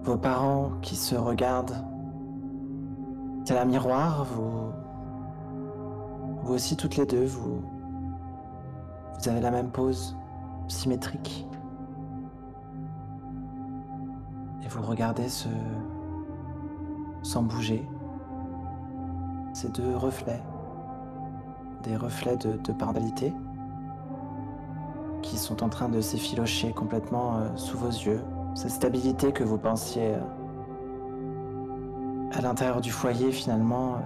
vos 0.02 0.16
parents 0.16 0.72
qui 0.82 0.96
se 0.96 1.14
regardent, 1.14 1.76
c'est 3.44 3.56
un 3.56 3.64
miroir, 3.64 4.24
vous, 4.24 4.72
vous 6.42 6.54
aussi 6.54 6.76
toutes 6.76 6.96
les 6.96 7.06
deux, 7.06 7.26
vous, 7.26 7.62
vous 9.20 9.28
avez 9.28 9.40
la 9.40 9.52
même 9.52 9.70
pose 9.70 10.16
symétrique. 10.66 11.46
Et 14.64 14.68
vous 14.68 14.82
regardez 14.82 15.28
ce, 15.28 15.48
sans 17.22 17.44
bouger, 17.44 17.88
ces 19.52 19.68
deux 19.68 19.94
reflets 19.94 20.42
des 21.86 21.96
reflets 21.96 22.36
de, 22.36 22.52
de 22.52 22.72
qui 25.22 25.36
sont 25.38 25.62
en 25.62 25.68
train 25.68 25.88
de 25.88 26.00
s'effilocher 26.00 26.72
complètement 26.72 27.36
euh, 27.36 27.48
sous 27.56 27.78
vos 27.78 27.88
yeux. 27.88 28.20
Cette 28.54 28.70
stabilité 28.70 29.32
que 29.32 29.44
vous 29.44 29.58
pensiez 29.58 30.14
euh, 30.14 30.20
à 32.32 32.40
l'intérieur 32.40 32.80
du 32.80 32.90
foyer 32.90 33.30
finalement 33.32 33.94
euh, 33.94 33.98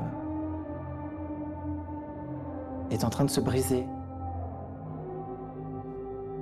est 2.90 3.04
en 3.04 3.10
train 3.10 3.24
de 3.24 3.30
se 3.30 3.40
briser. 3.40 3.86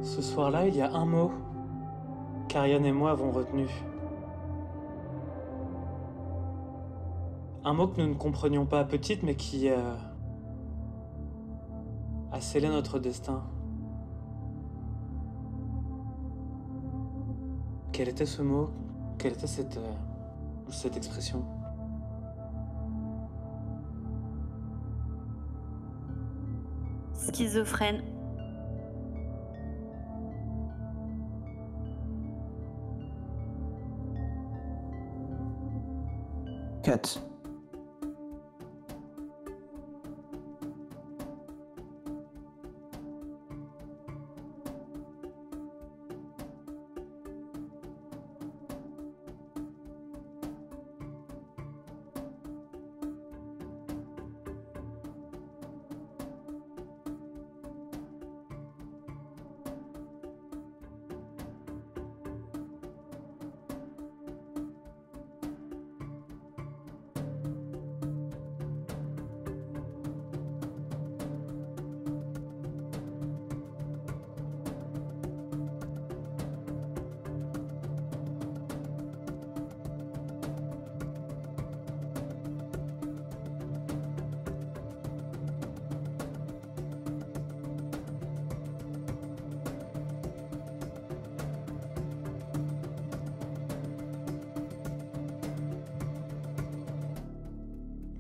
Ce 0.02 0.22
soir-là, 0.22 0.66
il 0.66 0.76
y 0.76 0.82
a 0.82 0.92
un 0.92 1.06
mot 1.06 1.32
qu'Ariane 2.48 2.86
et 2.86 2.92
moi 2.92 3.10
avons 3.10 3.30
retenu. 3.30 3.68
Un 7.64 7.74
mot 7.74 7.88
que 7.88 8.00
nous 8.00 8.08
ne 8.08 8.14
comprenions 8.14 8.64
pas 8.64 8.84
petite, 8.84 9.22
mais 9.22 9.34
qui 9.34 9.68
a 12.38 12.40
scellé 12.40 12.68
notre 12.68 13.00
destin. 13.00 13.42
Quel 17.90 18.08
était 18.08 18.26
ce 18.26 18.42
mot? 18.42 18.70
Quelle 19.18 19.32
était 19.32 19.48
cette, 19.48 19.76
euh, 19.76 19.92
cette 20.70 20.96
expression? 20.96 21.44
Schizophrène. 27.34 28.04
Cut. 36.84 37.27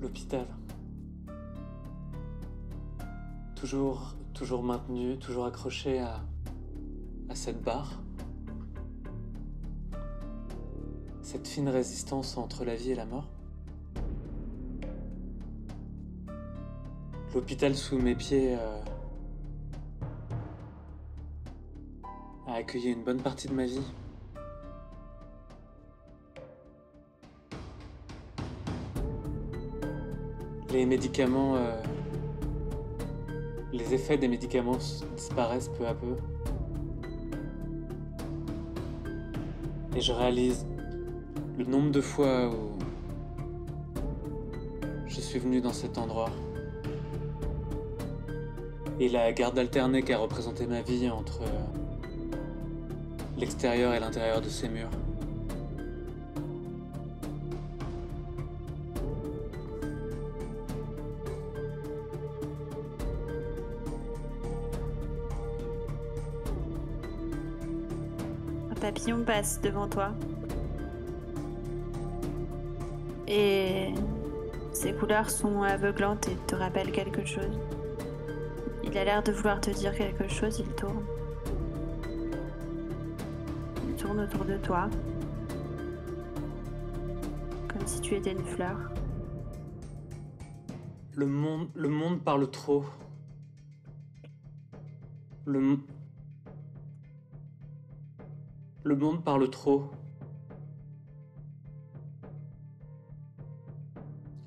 L'hôpital. 0.08 0.46
Toujours, 3.54 4.14
toujours 4.32 4.62
maintenu, 4.62 5.18
toujours 5.18 5.44
accroché 5.44 6.00
à, 6.00 6.24
cette 7.34 7.62
barre. 7.62 8.00
Cette 11.20 11.46
fine 11.46 11.68
résistance 11.68 12.38
entre 12.38 12.64
la 12.64 12.74
vie 12.74 12.92
et 12.92 12.94
la 12.94 13.04
mort. 13.04 13.28
L'hôpital 17.34 17.74
sous 17.74 17.98
mes 17.98 18.14
pieds 18.14 18.56
euh, 18.56 18.80
a 22.46 22.54
accueilli 22.54 22.92
une 22.92 23.04
bonne 23.04 23.20
partie 23.20 23.46
de 23.46 23.52
ma 23.52 23.66
vie. 23.66 23.84
Les 30.78 30.86
médicaments... 30.86 31.56
euh, 31.56 31.82
les 33.72 33.94
effets 33.94 34.16
des 34.16 34.28
médicaments 34.28 34.78
disparaissent 35.16 35.72
peu 35.76 35.84
à 35.84 35.92
peu. 35.92 36.14
Et 39.96 40.00
je 40.00 40.12
réalise 40.12 40.64
le 41.58 41.64
nombre 41.64 41.90
de 41.90 42.00
fois 42.00 42.48
où 42.48 42.78
je 45.08 45.20
suis 45.20 45.40
venu 45.40 45.60
dans 45.60 45.72
cet 45.72 45.98
endroit. 45.98 46.30
Et 49.00 49.08
la 49.08 49.32
garde 49.32 49.58
alternée 49.58 50.02
qu'a 50.02 50.18
représenté 50.18 50.68
ma 50.68 50.82
vie 50.82 51.10
entre 51.10 51.42
euh, 51.42 52.36
l'extérieur 53.36 53.94
et 53.94 53.98
l'intérieur 53.98 54.40
de 54.40 54.48
ces 54.48 54.68
murs. 54.68 54.90
Papillon 68.98 69.22
passe 69.24 69.60
devant 69.60 69.86
toi. 69.86 70.12
Et 73.28 73.94
ses 74.72 74.92
couleurs 74.92 75.30
sont 75.30 75.62
aveuglantes 75.62 76.26
et 76.28 76.34
te 76.48 76.56
rappellent 76.56 76.90
quelque 76.90 77.24
chose. 77.24 77.60
Il 78.82 78.98
a 78.98 79.04
l'air 79.04 79.22
de 79.22 79.30
vouloir 79.30 79.60
te 79.60 79.70
dire 79.70 79.94
quelque 79.94 80.26
chose, 80.26 80.58
il 80.58 80.74
tourne. 80.74 81.04
Il 83.88 83.94
tourne 83.94 84.18
autour 84.18 84.44
de 84.44 84.56
toi. 84.56 84.88
Comme 87.68 87.86
si 87.86 88.00
tu 88.00 88.16
étais 88.16 88.32
une 88.32 88.44
fleur. 88.44 88.76
Le 91.14 91.26
monde, 91.26 91.68
le 91.76 91.88
monde 91.88 92.20
parle 92.20 92.50
trop. 92.50 92.84
Le, 95.44 95.78
le 98.88 98.96
monde 98.96 99.22
parle 99.22 99.50
trop. 99.50 99.90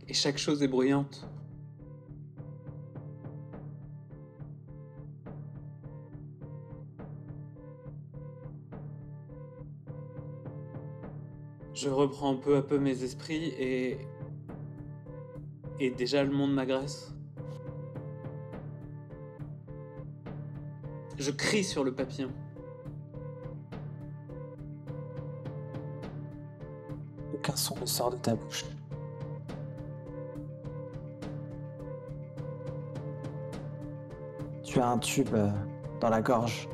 Et 0.07 0.13
chaque 0.13 0.39
chose 0.39 0.63
est 0.63 0.67
bruyante. 0.67 1.27
Je 11.75 11.89
reprends 11.89 12.35
peu 12.35 12.57
à 12.57 12.63
peu 12.63 12.79
mes 12.79 13.03
esprits 13.03 13.53
et 13.59 13.99
et 15.79 15.89
déjà 15.91 16.23
le 16.23 16.31
monde 16.31 16.53
m'agresse. 16.53 17.13
Je 21.17 21.31
crie 21.31 21.63
sur 21.63 21.83
le 21.83 21.93
papillon. 21.93 22.31
Son 27.55 27.85
sort 27.85 28.11
de 28.11 28.17
ta 28.17 28.35
bouche. 28.35 28.65
Tu 34.63 34.79
as 34.79 34.87
un 34.87 34.97
tube 34.97 35.33
euh, 35.33 35.49
dans 35.99 36.09
la 36.09 36.21
gorge. 36.21 36.69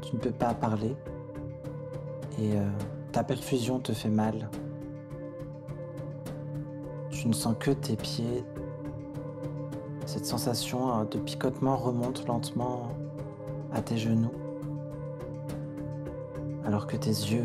Tu 0.00 0.16
ne 0.16 0.20
peux 0.20 0.32
pas 0.32 0.54
parler. 0.54 0.96
Et 2.38 2.56
euh, 2.56 2.66
ta 3.12 3.22
perfusion 3.22 3.80
te 3.80 3.92
fait 3.92 4.08
mal. 4.08 4.48
Tu 7.10 7.28
ne 7.28 7.34
sens 7.34 7.54
que 7.58 7.70
tes 7.70 7.96
pieds. 7.96 8.44
Cette 10.06 10.24
sensation 10.24 11.00
euh, 11.00 11.04
de 11.04 11.18
picotement 11.18 11.76
remonte 11.76 12.26
lentement 12.26 12.92
à 13.72 13.82
tes 13.82 13.98
genoux. 13.98 14.32
Alors 16.64 16.86
que 16.86 16.96
tes 16.96 17.10
yeux, 17.10 17.44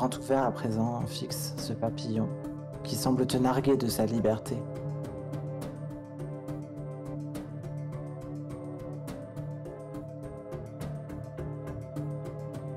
grand 0.00 0.16
ouverts 0.16 0.44
à 0.44 0.50
présent, 0.50 1.02
fixent 1.06 1.52
ce 1.58 1.74
papillon 1.74 2.26
qui 2.84 2.96
semble 2.96 3.26
te 3.26 3.36
narguer 3.36 3.76
de 3.76 3.86
sa 3.86 4.06
liberté. 4.06 4.56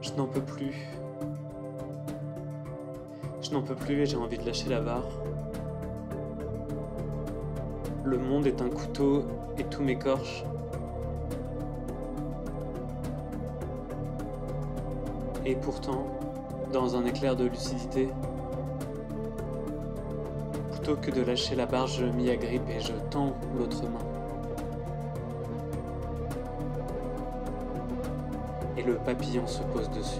Je 0.01 0.11
n'en 0.17 0.25
peux 0.25 0.41
plus. 0.41 0.75
Je 3.41 3.51
n'en 3.51 3.61
peux 3.61 3.75
plus 3.75 4.01
et 4.01 4.05
j'ai 4.05 4.17
envie 4.17 4.37
de 4.37 4.45
lâcher 4.45 4.67
la 4.67 4.81
barre. 4.81 5.07
Le 8.03 8.17
monde 8.17 8.47
est 8.47 8.61
un 8.61 8.69
couteau 8.69 9.23
et 9.57 9.63
tout 9.63 9.81
m'écorche. 9.81 10.43
Et 15.45 15.55
pourtant, 15.55 16.05
dans 16.73 16.95
un 16.95 17.05
éclair 17.05 17.35
de 17.35 17.45
lucidité, 17.45 18.09
plutôt 20.71 20.95
que 20.95 21.11
de 21.11 21.21
lâcher 21.21 21.55
la 21.55 21.67
barre, 21.67 21.85
je 21.85 22.03
m'y 22.03 22.31
agrippe 22.31 22.67
et 22.67 22.81
je 22.81 22.93
tends 23.11 23.33
l'autre 23.55 23.83
main. 23.83 23.99
Et 28.75 28.81
le 28.81 28.95
papillon 28.95 29.45
se 29.45 29.61
pose 29.61 29.89
dessus. 29.91 30.19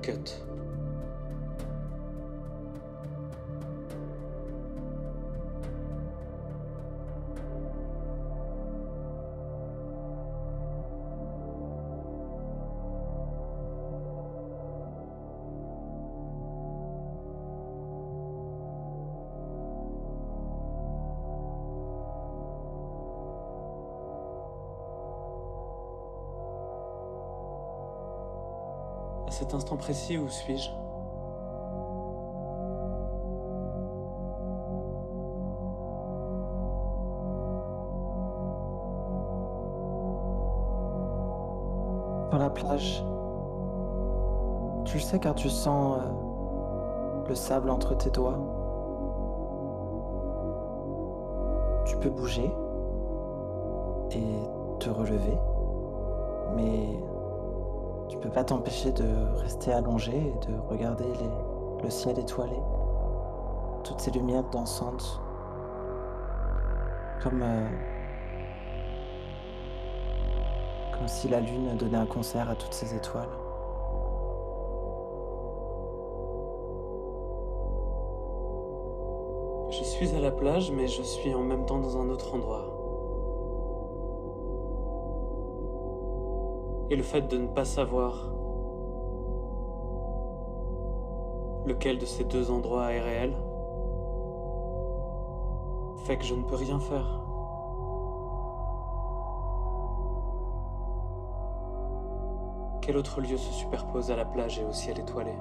Cut. 0.00 0.47
Cet 29.38 29.54
instant 29.54 29.76
précis, 29.76 30.18
où 30.18 30.28
suis-je 30.28 30.70
Dans 42.32 42.38
la 42.38 42.50
plage, 42.50 43.04
tu 44.84 44.96
le 44.96 45.02
sais 45.02 45.20
car 45.20 45.36
tu 45.36 45.48
sens 45.48 45.98
euh, 45.98 47.28
le 47.28 47.34
sable 47.36 47.70
entre 47.70 47.96
tes 47.96 48.10
doigts. 48.10 48.38
Tu 51.86 51.96
peux 51.98 52.10
bouger 52.10 52.50
et 54.10 54.78
te 54.80 54.90
relever, 54.90 55.38
mais 56.56 56.88
tu 58.18 58.26
peux 58.26 58.34
pas 58.34 58.42
t'empêcher 58.42 58.90
de 58.90 59.06
rester 59.36 59.72
allongé 59.72 60.16
et 60.16 60.46
de 60.50 60.58
regarder 60.68 61.04
le 61.80 61.88
ciel 61.88 62.18
étoilé, 62.18 62.56
toutes 63.84 64.00
ces 64.00 64.10
lumières 64.10 64.42
dansantes, 64.50 65.20
comme 67.22 67.42
euh, 67.42 67.68
comme 70.98 71.06
si 71.06 71.28
la 71.28 71.38
lune 71.38 71.76
donnait 71.76 71.98
un 71.98 72.06
concert 72.06 72.50
à 72.50 72.56
toutes 72.56 72.74
ces 72.74 72.92
étoiles. 72.96 73.28
Je 79.70 79.84
suis 79.84 80.12
à 80.16 80.18
la 80.18 80.32
plage, 80.32 80.72
mais 80.72 80.88
je 80.88 81.02
suis 81.02 81.32
en 81.34 81.44
même 81.44 81.66
temps 81.66 81.78
dans 81.78 81.96
un 81.98 82.08
autre 82.08 82.34
endroit. 82.34 82.77
Et 86.90 86.96
le 86.96 87.02
fait 87.02 87.22
de 87.22 87.36
ne 87.36 87.46
pas 87.46 87.64
savoir 87.64 88.32
Lequel 91.66 91.98
de 91.98 92.06
ces 92.06 92.24
deux 92.24 92.50
endroits 92.50 92.92
est 92.92 93.00
réel 93.00 93.34
Fait 96.04 96.16
que 96.16 96.24
je 96.24 96.34
ne 96.34 96.42
peux 96.42 96.54
rien 96.54 96.80
faire. 96.80 97.20
Quel 102.80 102.96
autre 102.96 103.20
lieu 103.20 103.36
se 103.36 103.52
superpose 103.52 104.10
à 104.10 104.16
la 104.16 104.24
plage 104.24 104.58
et 104.58 104.64
au 104.64 104.72
ciel 104.72 104.98
étoilé? 104.98 105.34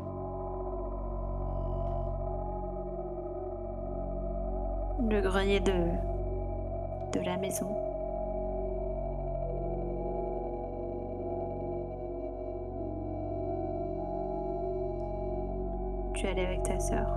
Le 5.00 5.22
grenier 5.22 5.62
de, 5.62 5.72
de 7.14 7.20
la 7.24 7.38
maison. 7.38 7.87
Avec 16.38 16.62
ta 16.62 16.80
sœur. 16.80 17.08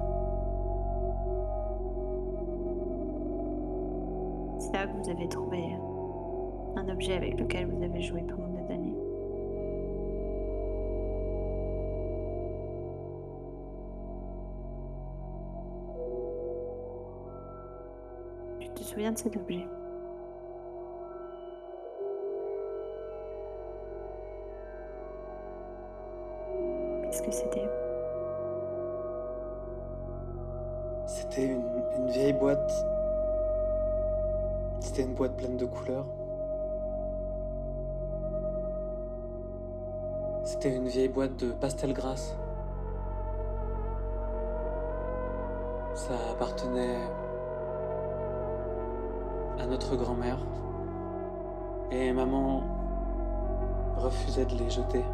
C'est 4.59 4.72
là 4.72 4.87
que 4.87 4.96
vous 4.96 5.11
avez 5.11 5.28
trouvé 5.28 5.59
un 6.76 6.88
objet 6.88 7.16
avec 7.16 7.38
lequel 7.38 7.66
vous 7.66 7.83
avez 7.83 8.00
joué 8.00 8.22
pendant 8.22 8.48
des 8.48 8.72
années. 8.72 8.94
Tu 18.59 18.70
te 18.70 18.83
souviens 18.83 19.12
de 19.12 19.18
cet 19.18 19.37
objet? 19.37 19.66
Qu'est-ce 27.02 27.22
que 27.22 27.30
C'était? 27.30 27.69
Boîte 35.20 35.37
pleine 35.37 35.59
de 35.59 35.66
couleurs. 35.66 36.06
C'était 40.44 40.74
une 40.74 40.88
vieille 40.88 41.11
boîte 41.11 41.37
de 41.37 41.52
pastel 41.52 41.92
grasse. 41.92 42.35
Ça 45.92 46.14
appartenait 46.30 46.96
à 49.59 49.66
notre 49.66 49.94
grand-mère. 49.94 50.38
Et 51.90 52.14
maman 52.14 52.62
refusait 53.98 54.46
de 54.46 54.54
les 54.54 54.70
jeter. 54.70 55.04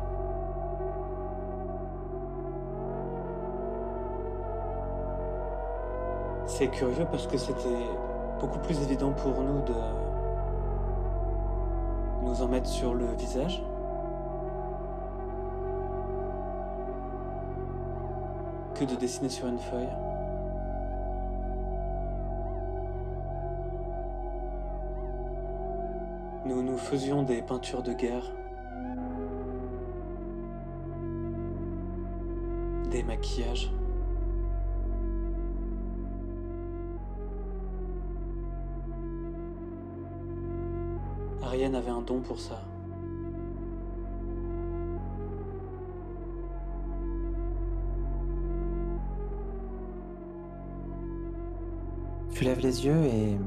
C'est 6.47 6.69
curieux 6.69 7.07
parce 7.11 7.27
que 7.27 7.37
c'était 7.37 7.89
beaucoup 8.41 8.59
plus 8.59 8.81
évident 8.83 9.13
pour 9.13 9.41
nous 9.43 9.63
de 9.63 9.75
nous 12.23 12.43
en 12.43 12.49
mettre 12.49 12.69
sur 12.69 12.95
le 12.95 13.07
visage. 13.15 13.63
que 18.79 18.85
de 18.85 18.95
dessiner 18.95 19.31
sur 19.31 19.47
une 19.47 19.59
feuille. 19.59 19.89
Nous 26.45 26.63
nous 26.63 26.77
faisions 26.77 27.23
des 27.23 27.41
peintures 27.41 27.83
de 27.83 27.95
guerre, 27.95 28.31
don 42.07 42.21
pour 42.21 42.39
ça. 42.39 42.61
Tu 52.31 52.45
lèves 52.45 52.61
les 52.61 52.85
yeux 52.85 53.05
et 53.05 53.39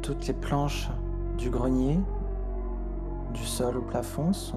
toutes 0.00 0.26
les 0.26 0.32
planches 0.32 0.88
du 1.36 1.50
grenier, 1.50 2.00
du 3.34 3.44
sol 3.44 3.76
au 3.76 3.82
plafond, 3.82 4.32
sont 4.32 4.56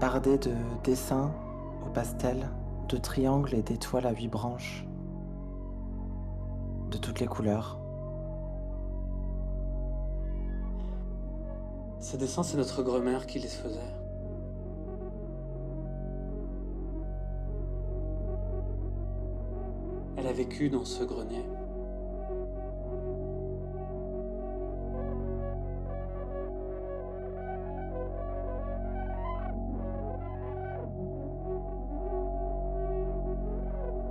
bardées 0.00 0.38
de 0.38 0.52
dessins 0.82 1.30
au 1.86 1.90
pastel, 1.90 2.48
de 2.88 2.96
triangles 2.96 3.54
et 3.54 3.62
d'étoiles 3.62 4.06
à 4.06 4.12
huit 4.12 4.28
branches, 4.28 4.86
de 6.90 6.98
toutes 6.98 7.20
les 7.20 7.26
couleurs. 7.26 7.83
Ces 12.14 12.20
dessins, 12.20 12.44
c'est 12.44 12.56
notre 12.56 12.80
grand-mère 12.84 13.26
qui 13.26 13.40
les 13.40 13.48
faisait. 13.48 13.80
Elle 20.16 20.28
a 20.28 20.32
vécu 20.32 20.70
dans 20.70 20.84
ce 20.84 21.02
grenier. 21.02 21.44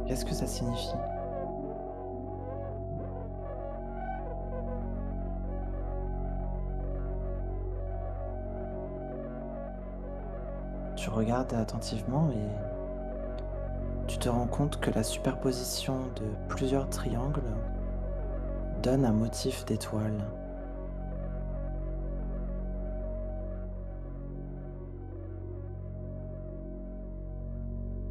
Qu'est-ce 0.08 0.26
que 0.26 0.34
ça 0.34 0.46
signifie? 0.46 0.90
Regardes 11.14 11.54
attentivement 11.54 12.30
et 12.32 14.08
tu 14.08 14.18
te 14.18 14.28
rends 14.28 14.48
compte 14.48 14.80
que 14.80 14.92
la 14.92 15.04
superposition 15.04 16.00
de 16.16 16.26
plusieurs 16.50 16.90
triangles 16.90 17.42
donne 18.82 19.06
un 19.06 19.14
motif 19.14 19.64
d'étoile. 19.66 20.26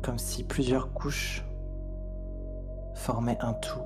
Comme 0.02 0.18
si 0.18 0.44
plusieurs 0.44 0.92
couches 0.92 1.44
formaient 2.94 3.38
un 3.40 3.52
tout. 3.54 3.80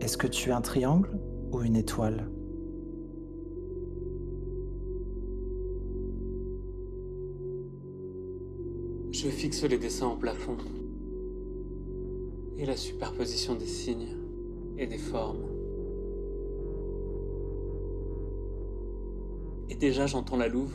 Est-ce 0.00 0.16
que 0.16 0.26
tu 0.26 0.50
es 0.50 0.52
un 0.52 0.60
triangle 0.60 1.18
ou 1.52 1.62
une 1.62 1.76
étoile? 1.76 2.24
Je 9.20 9.28
fixe 9.30 9.64
les 9.64 9.78
dessins 9.78 10.06
au 10.06 10.14
plafond. 10.14 10.56
Et 12.56 12.64
la 12.64 12.76
superposition 12.76 13.56
des 13.56 13.66
signes 13.66 14.16
et 14.76 14.86
des 14.86 14.96
formes. 14.96 15.44
Et 19.70 19.74
déjà 19.74 20.06
j'entends 20.06 20.36
la 20.36 20.46
louve. 20.46 20.72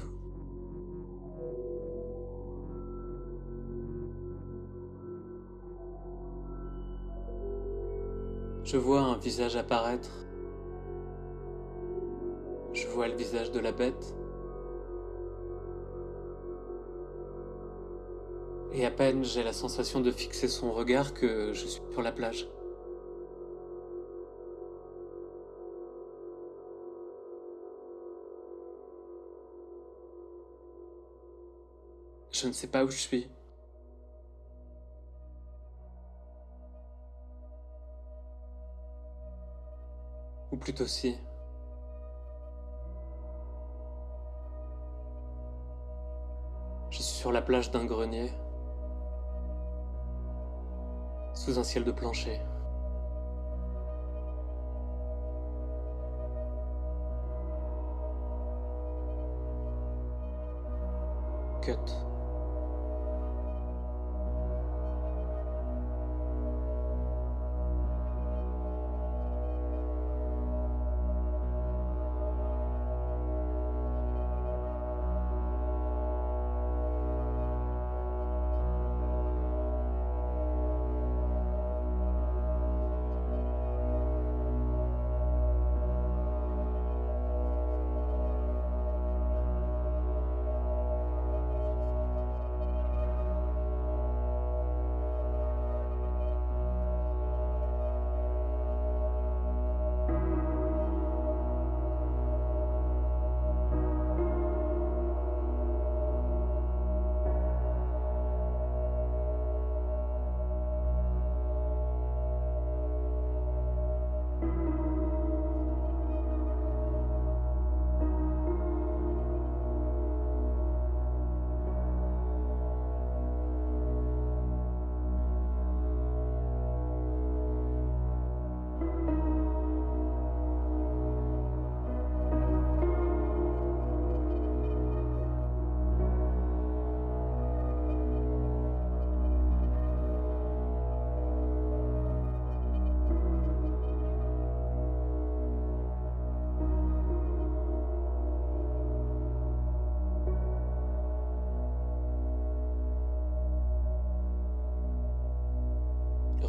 Je 8.65 8.75
vois 8.75 9.03
un 9.03 9.17
visage 9.19 9.55
apparaître. 9.55 10.25
Je 12.73 12.87
vois 12.89 13.07
le 13.07 13.15
visage 13.15 13.53
de 13.53 13.61
la 13.61 13.71
bête. 13.71 14.13
Et 18.75 18.85
à 18.87 18.91
peine 18.91 19.23
j'ai 19.23 19.43
la 19.43 19.53
sensation 19.53 20.01
de 20.01 20.11
fixer 20.11 20.47
son 20.47 20.73
regard 20.73 21.13
que 21.13 21.53
je 21.53 21.67
suis 21.67 21.81
sur 21.91 22.01
la 22.01 22.11
plage. 22.11 22.47
Je 32.31 32.47
ne 32.47 32.51
sais 32.51 32.67
pas 32.67 32.83
où 32.83 32.89
je 32.89 32.97
suis. 32.97 33.29
Ou 40.51 40.57
plutôt 40.57 40.87
si. 40.87 41.15
Je 46.89 46.97
suis 46.97 47.03
sur 47.03 47.31
la 47.31 47.43
plage 47.43 47.69
d'un 47.69 47.85
grenier. 47.85 48.31
Sous 51.43 51.59
un 51.59 51.63
ciel 51.65 51.83
de 51.83 51.91
plancher. 51.91 52.39
Cut. 61.61 62.12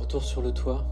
Retour 0.04 0.22
sur 0.22 0.42
le 0.42 0.52
toit. 0.52 0.84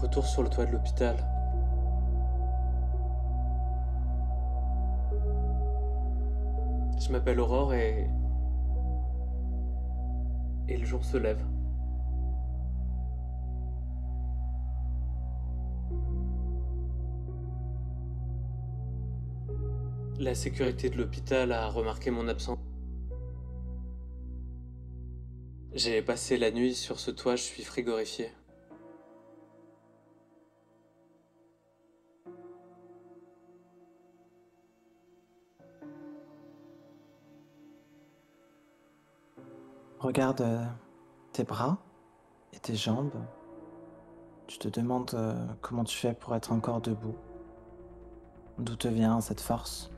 Retour 0.00 0.24
sur 0.24 0.42
le 0.42 0.48
toit 0.48 0.64
de 0.64 0.72
l'hôpital. 0.72 1.16
Je 6.98 7.12
m'appelle 7.12 7.40
Aurore 7.40 7.74
et... 7.74 8.08
Et 10.68 10.78
le 10.78 10.86
jour 10.86 11.04
se 11.04 11.18
lève. 11.18 11.44
La 20.18 20.34
sécurité 20.34 20.88
de 20.88 20.96
l'hôpital 20.96 21.52
a 21.52 21.68
remarqué 21.68 22.10
mon 22.10 22.28
absence. 22.28 22.61
J'ai 25.74 26.02
passé 26.02 26.36
la 26.36 26.50
nuit 26.50 26.74
sur 26.74 27.00
ce 27.00 27.10
toit, 27.10 27.34
je 27.34 27.44
suis 27.44 27.64
frigorifié. 27.64 28.30
Regarde 39.98 40.42
euh, 40.42 40.62
tes 41.32 41.44
bras 41.44 41.78
et 42.52 42.58
tes 42.58 42.74
jambes. 42.74 43.14
Tu 44.48 44.58
te 44.58 44.68
demandes 44.68 45.12
euh, 45.14 45.46
comment 45.62 45.84
tu 45.84 45.96
fais 45.96 46.12
pour 46.12 46.34
être 46.36 46.52
encore 46.52 46.82
debout. 46.82 47.16
D'où 48.58 48.76
te 48.76 48.88
vient 48.88 49.22
cette 49.22 49.40
force? 49.40 49.90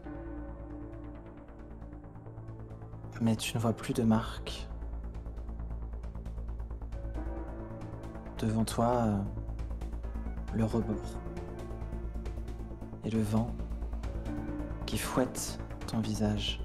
Mais 3.21 3.35
tu 3.35 3.57
ne 3.57 3.61
vois 3.61 3.73
plus 3.73 3.93
de 3.93 4.05
marques. 4.05 4.69
Devant 8.45 8.65
toi, 8.67 8.93
euh, 9.07 9.17
le 10.53 10.67
rebord. 10.67 11.19
Et 13.03 13.09
le 13.09 13.23
vent 13.23 13.51
qui 14.85 14.99
fouette 14.99 15.59
ton 15.87 16.01
visage. 16.01 16.61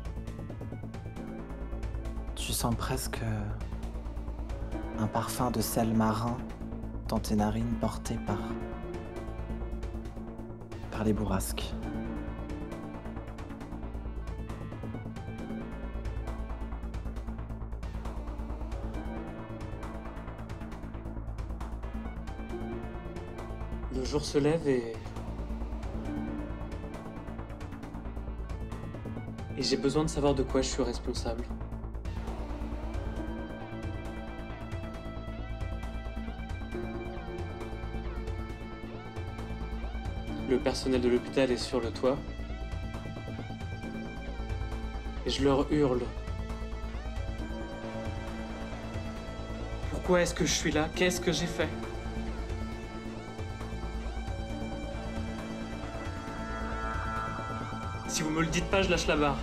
Tu 2.35 2.51
sens 2.51 2.75
presque 2.75 3.21
un 4.99 5.07
parfum 5.07 5.51
de 5.51 5.61
sel 5.61 5.93
marin 5.93 6.35
dans 7.07 7.19
tes 7.19 7.37
narines 7.37 7.77
portées 7.79 8.19
par, 8.27 8.39
par 10.91 11.05
les 11.05 11.13
bourrasques. 11.13 11.73
Jour 24.09 24.25
se 24.25 24.39
lève 24.39 24.67
et... 24.67 24.93
Et 29.55 29.61
j'ai 29.61 29.77
besoin 29.77 30.03
de 30.03 30.09
savoir 30.09 30.33
de 30.33 30.41
quoi 30.41 30.61
je 30.61 30.69
suis 30.69 30.81
responsable. 30.81 31.43
Le 40.49 40.57
personnel 40.57 41.01
de 41.01 41.09
l'hôpital 41.09 41.51
est 41.51 41.57
sur 41.57 41.79
le 41.79 41.91
toit. 41.91 42.17
Et 45.25 45.29
je 45.29 45.43
leur 45.43 45.71
hurle. 45.71 46.01
Pourquoi 49.91 50.21
est-ce 50.21 50.33
que 50.33 50.45
je 50.45 50.53
suis 50.53 50.71
là? 50.71 50.87
Qu'est-ce 50.95 51.21
que 51.21 51.31
j'ai 51.31 51.45
fait? 51.45 51.67
Si 58.09 58.23
vous 58.23 58.31
me 58.31 58.41
le 58.41 58.47
dites 58.47 58.65
pas, 58.65 58.81
je 58.81 58.89
lâche 58.89 59.05
la 59.05 59.15
barre. 59.15 59.37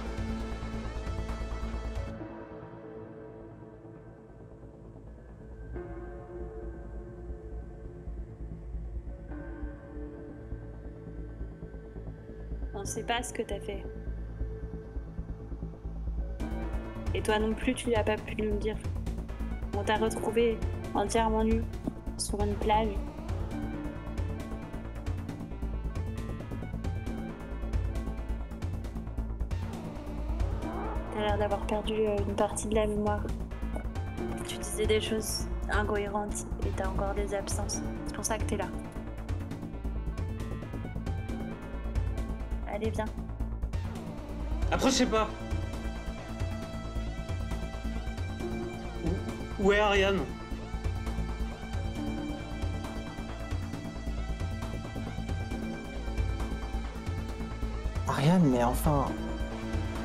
On 12.75 12.85
sait 12.85 13.05
pas 13.05 13.23
ce 13.23 13.33
que 13.33 13.43
t'as 13.43 13.61
fait. 13.61 13.85
Et 17.15 17.23
toi 17.23 17.39
non 17.39 17.55
plus, 17.55 17.73
tu 17.73 17.89
n'as 17.91 18.03
pas 18.03 18.17
pu 18.17 18.35
nous 18.43 18.51
le 18.51 18.59
dire. 18.59 18.77
On 19.79 19.85
t'a 19.85 19.97
retrouvé 19.97 20.59
entièrement 20.93 21.45
nu 21.45 21.63
sur 22.19 22.41
une 22.43 22.57
plage. 22.57 22.89
L'air 31.37 31.49
d'avoir 31.49 31.67
perdu 31.67 31.95
euh, 31.95 32.17
une 32.27 32.35
partie 32.35 32.69
de 32.69 32.75
la 32.75 32.87
mémoire. 32.87 33.21
Tu 34.47 34.59
disais 34.59 34.87
des 34.87 35.01
choses 35.01 35.47
incohérentes 35.71 36.47
et 36.65 36.71
t'as 36.77 36.89
encore 36.89 37.15
des 37.15 37.35
absences. 37.35 37.81
C'est 38.07 38.15
pour 38.15 38.25
ça 38.25 38.39
que 38.39 38.45
t'es 38.45 38.57
là. 38.57 38.67
Allez, 42.73 42.91
viens. 42.91 43.05
Approchez 44.71 45.07
pas 45.07 45.29
Où 49.59 49.73
est 49.73 49.79
Ariane? 49.79 50.21
Ariane, 58.07 58.43
mais 58.51 58.63
enfin, 58.63 59.07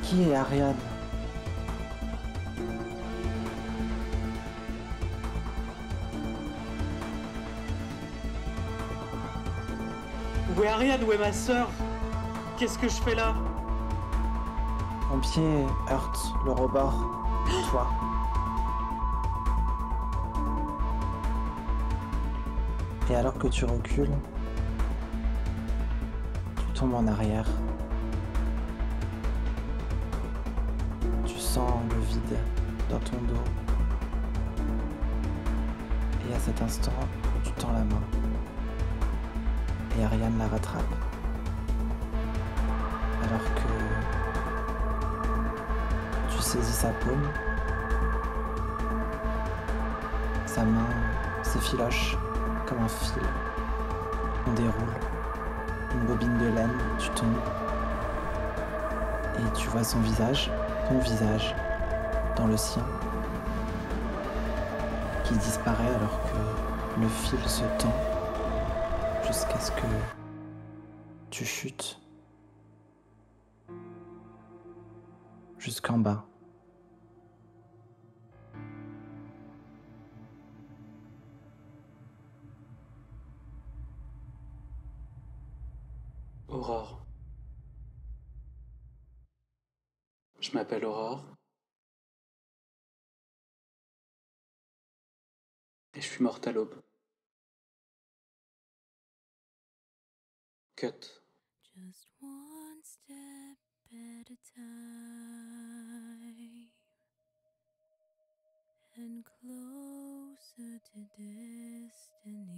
qui 0.04 0.24
est 0.24 0.36
Ariane? 0.36 0.76
Où 10.62 10.64
est 10.64 10.68
Ariane? 10.68 11.04
Où 11.08 11.12
est 11.12 11.18
ma 11.18 11.34
sœur? 11.34 11.70
Qu'est-ce 12.56 12.78
que 12.78 12.88
je 12.88 13.02
fais 13.02 13.16
là? 13.16 13.34
Ton 15.10 15.18
pied 15.18 15.66
heurte 15.90 16.20
le 16.46 16.52
rebord 16.52 17.04
du 17.48 17.68
toit. 17.72 17.90
Et 23.10 23.16
alors 23.16 23.36
que 23.40 23.48
tu 23.48 23.66
recules, 23.66 24.14
tu 26.58 26.80
tombes 26.80 26.94
en 26.94 27.08
arrière. 27.08 27.48
Tu 31.26 31.40
sens 31.40 31.74
le 31.90 32.00
vide 32.02 32.38
dans 32.88 33.00
ton 33.00 33.18
dos. 33.28 33.44
Et 36.30 36.36
à 36.36 36.40
cet 36.40 36.62
instant, 36.62 36.92
tu 37.44 37.52
tends 37.54 37.72
la 37.72 37.84
main. 37.84 38.21
Et 40.00 40.04
Ariane 40.06 40.38
la 40.40 40.48
rattrape. 40.48 40.84
Alors 43.24 43.44
que 43.56 43.70
tu 46.30 46.42
saisis 46.42 46.74
sa 46.74 46.90
paume. 46.90 47.28
Sa 50.46 50.64
main 50.64 50.88
s'effiloche 51.44 52.18
comme 52.66 52.80
un 52.84 52.88
fil. 52.88 53.22
On 54.48 54.54
déroule. 54.54 54.72
Une 55.94 56.06
bobine 56.06 56.38
de 56.38 56.48
laine, 56.56 56.78
tu 56.98 57.10
tombes. 57.10 57.28
Et 59.40 59.54
tu 59.58 59.68
vois 59.70 59.84
son 59.84 60.00
visage, 60.00 60.50
ton 60.88 61.00
visage, 61.00 61.54
dans 62.38 62.48
le 62.48 62.56
sien, 62.56 62.84
qui 65.26 65.34
disparaît 65.36 65.94
alors 65.96 66.22
que 66.24 67.02
le 67.02 67.08
fil 67.08 67.40
se 67.46 67.64
tend 67.78 67.94
jusqu'à 69.32 69.60
ce 69.62 69.72
que 69.72 69.88
tu 71.30 71.46
chutes 71.46 71.98
jusqu'en 75.58 75.98
bas. 76.00 76.28
Aurore. 86.50 87.06
Je 90.42 90.52
m'appelle 90.52 90.84
Aurore. 90.84 91.24
Et 95.94 96.02
je 96.02 96.08
suis 96.08 96.22
morte 96.22 96.46
à 96.48 96.52
l'aube. 96.52 96.82
Cat. 100.82 101.06
Just 101.76 102.08
one 102.20 102.82
step 102.82 103.60
at 103.94 104.26
a 104.32 104.38
time 104.58 105.62
and 108.98 109.24
closer 109.24 110.80
to 110.90 111.00
destiny. 111.16 112.58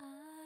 I 0.00 0.45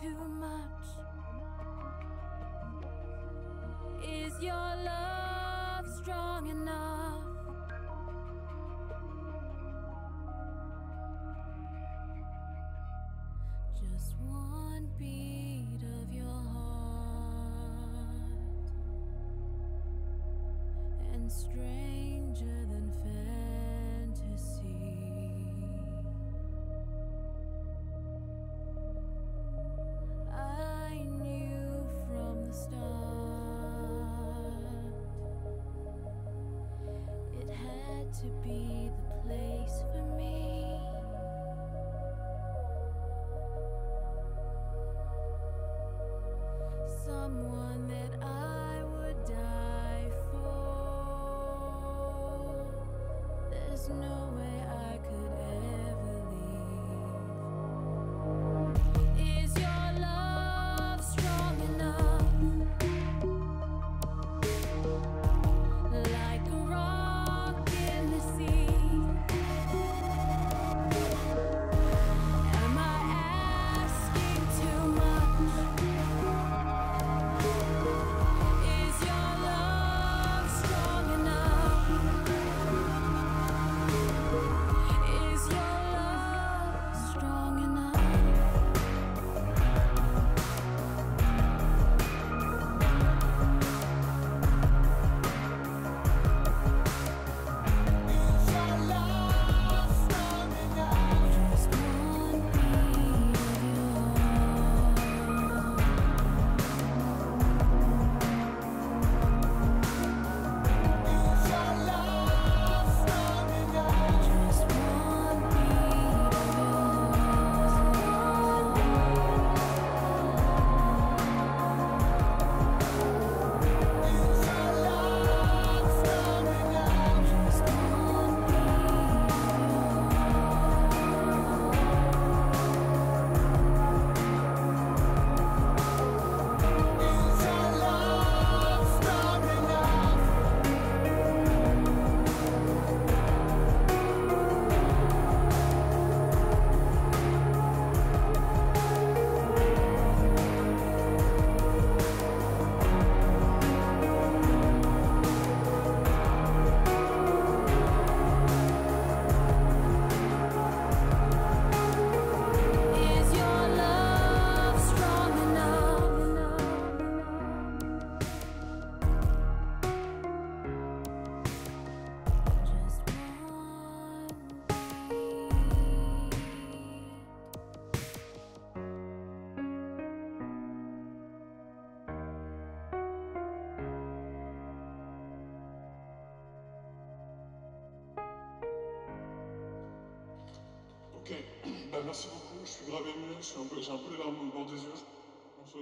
too 0.00 0.28
much? 0.40 0.86
Is 4.04 4.32
your 4.42 4.52
love 4.84 5.86
strong 6.02 6.48
enough? 6.50 7.24
Just 13.80 14.14
one 14.18 14.88
beat 14.98 15.82
of 16.02 16.12
your 16.12 16.42
heart, 16.52 17.50
and 21.14 21.32
stranger 21.32 22.66
than 22.70 22.92
fair. 23.02 23.35
to 38.20 38.26
be 38.42 38.90
the 38.96 39.28
place 39.28 39.82
for 39.92 40.02
me. 40.16 40.80
Someone 47.04 47.65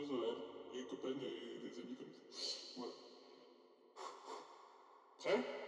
choses, 0.03 0.11
les 0.75 0.81
euh, 0.81 0.85
copains 0.91 1.15
et 1.23 1.59
des 1.63 1.79
amis 1.79 2.04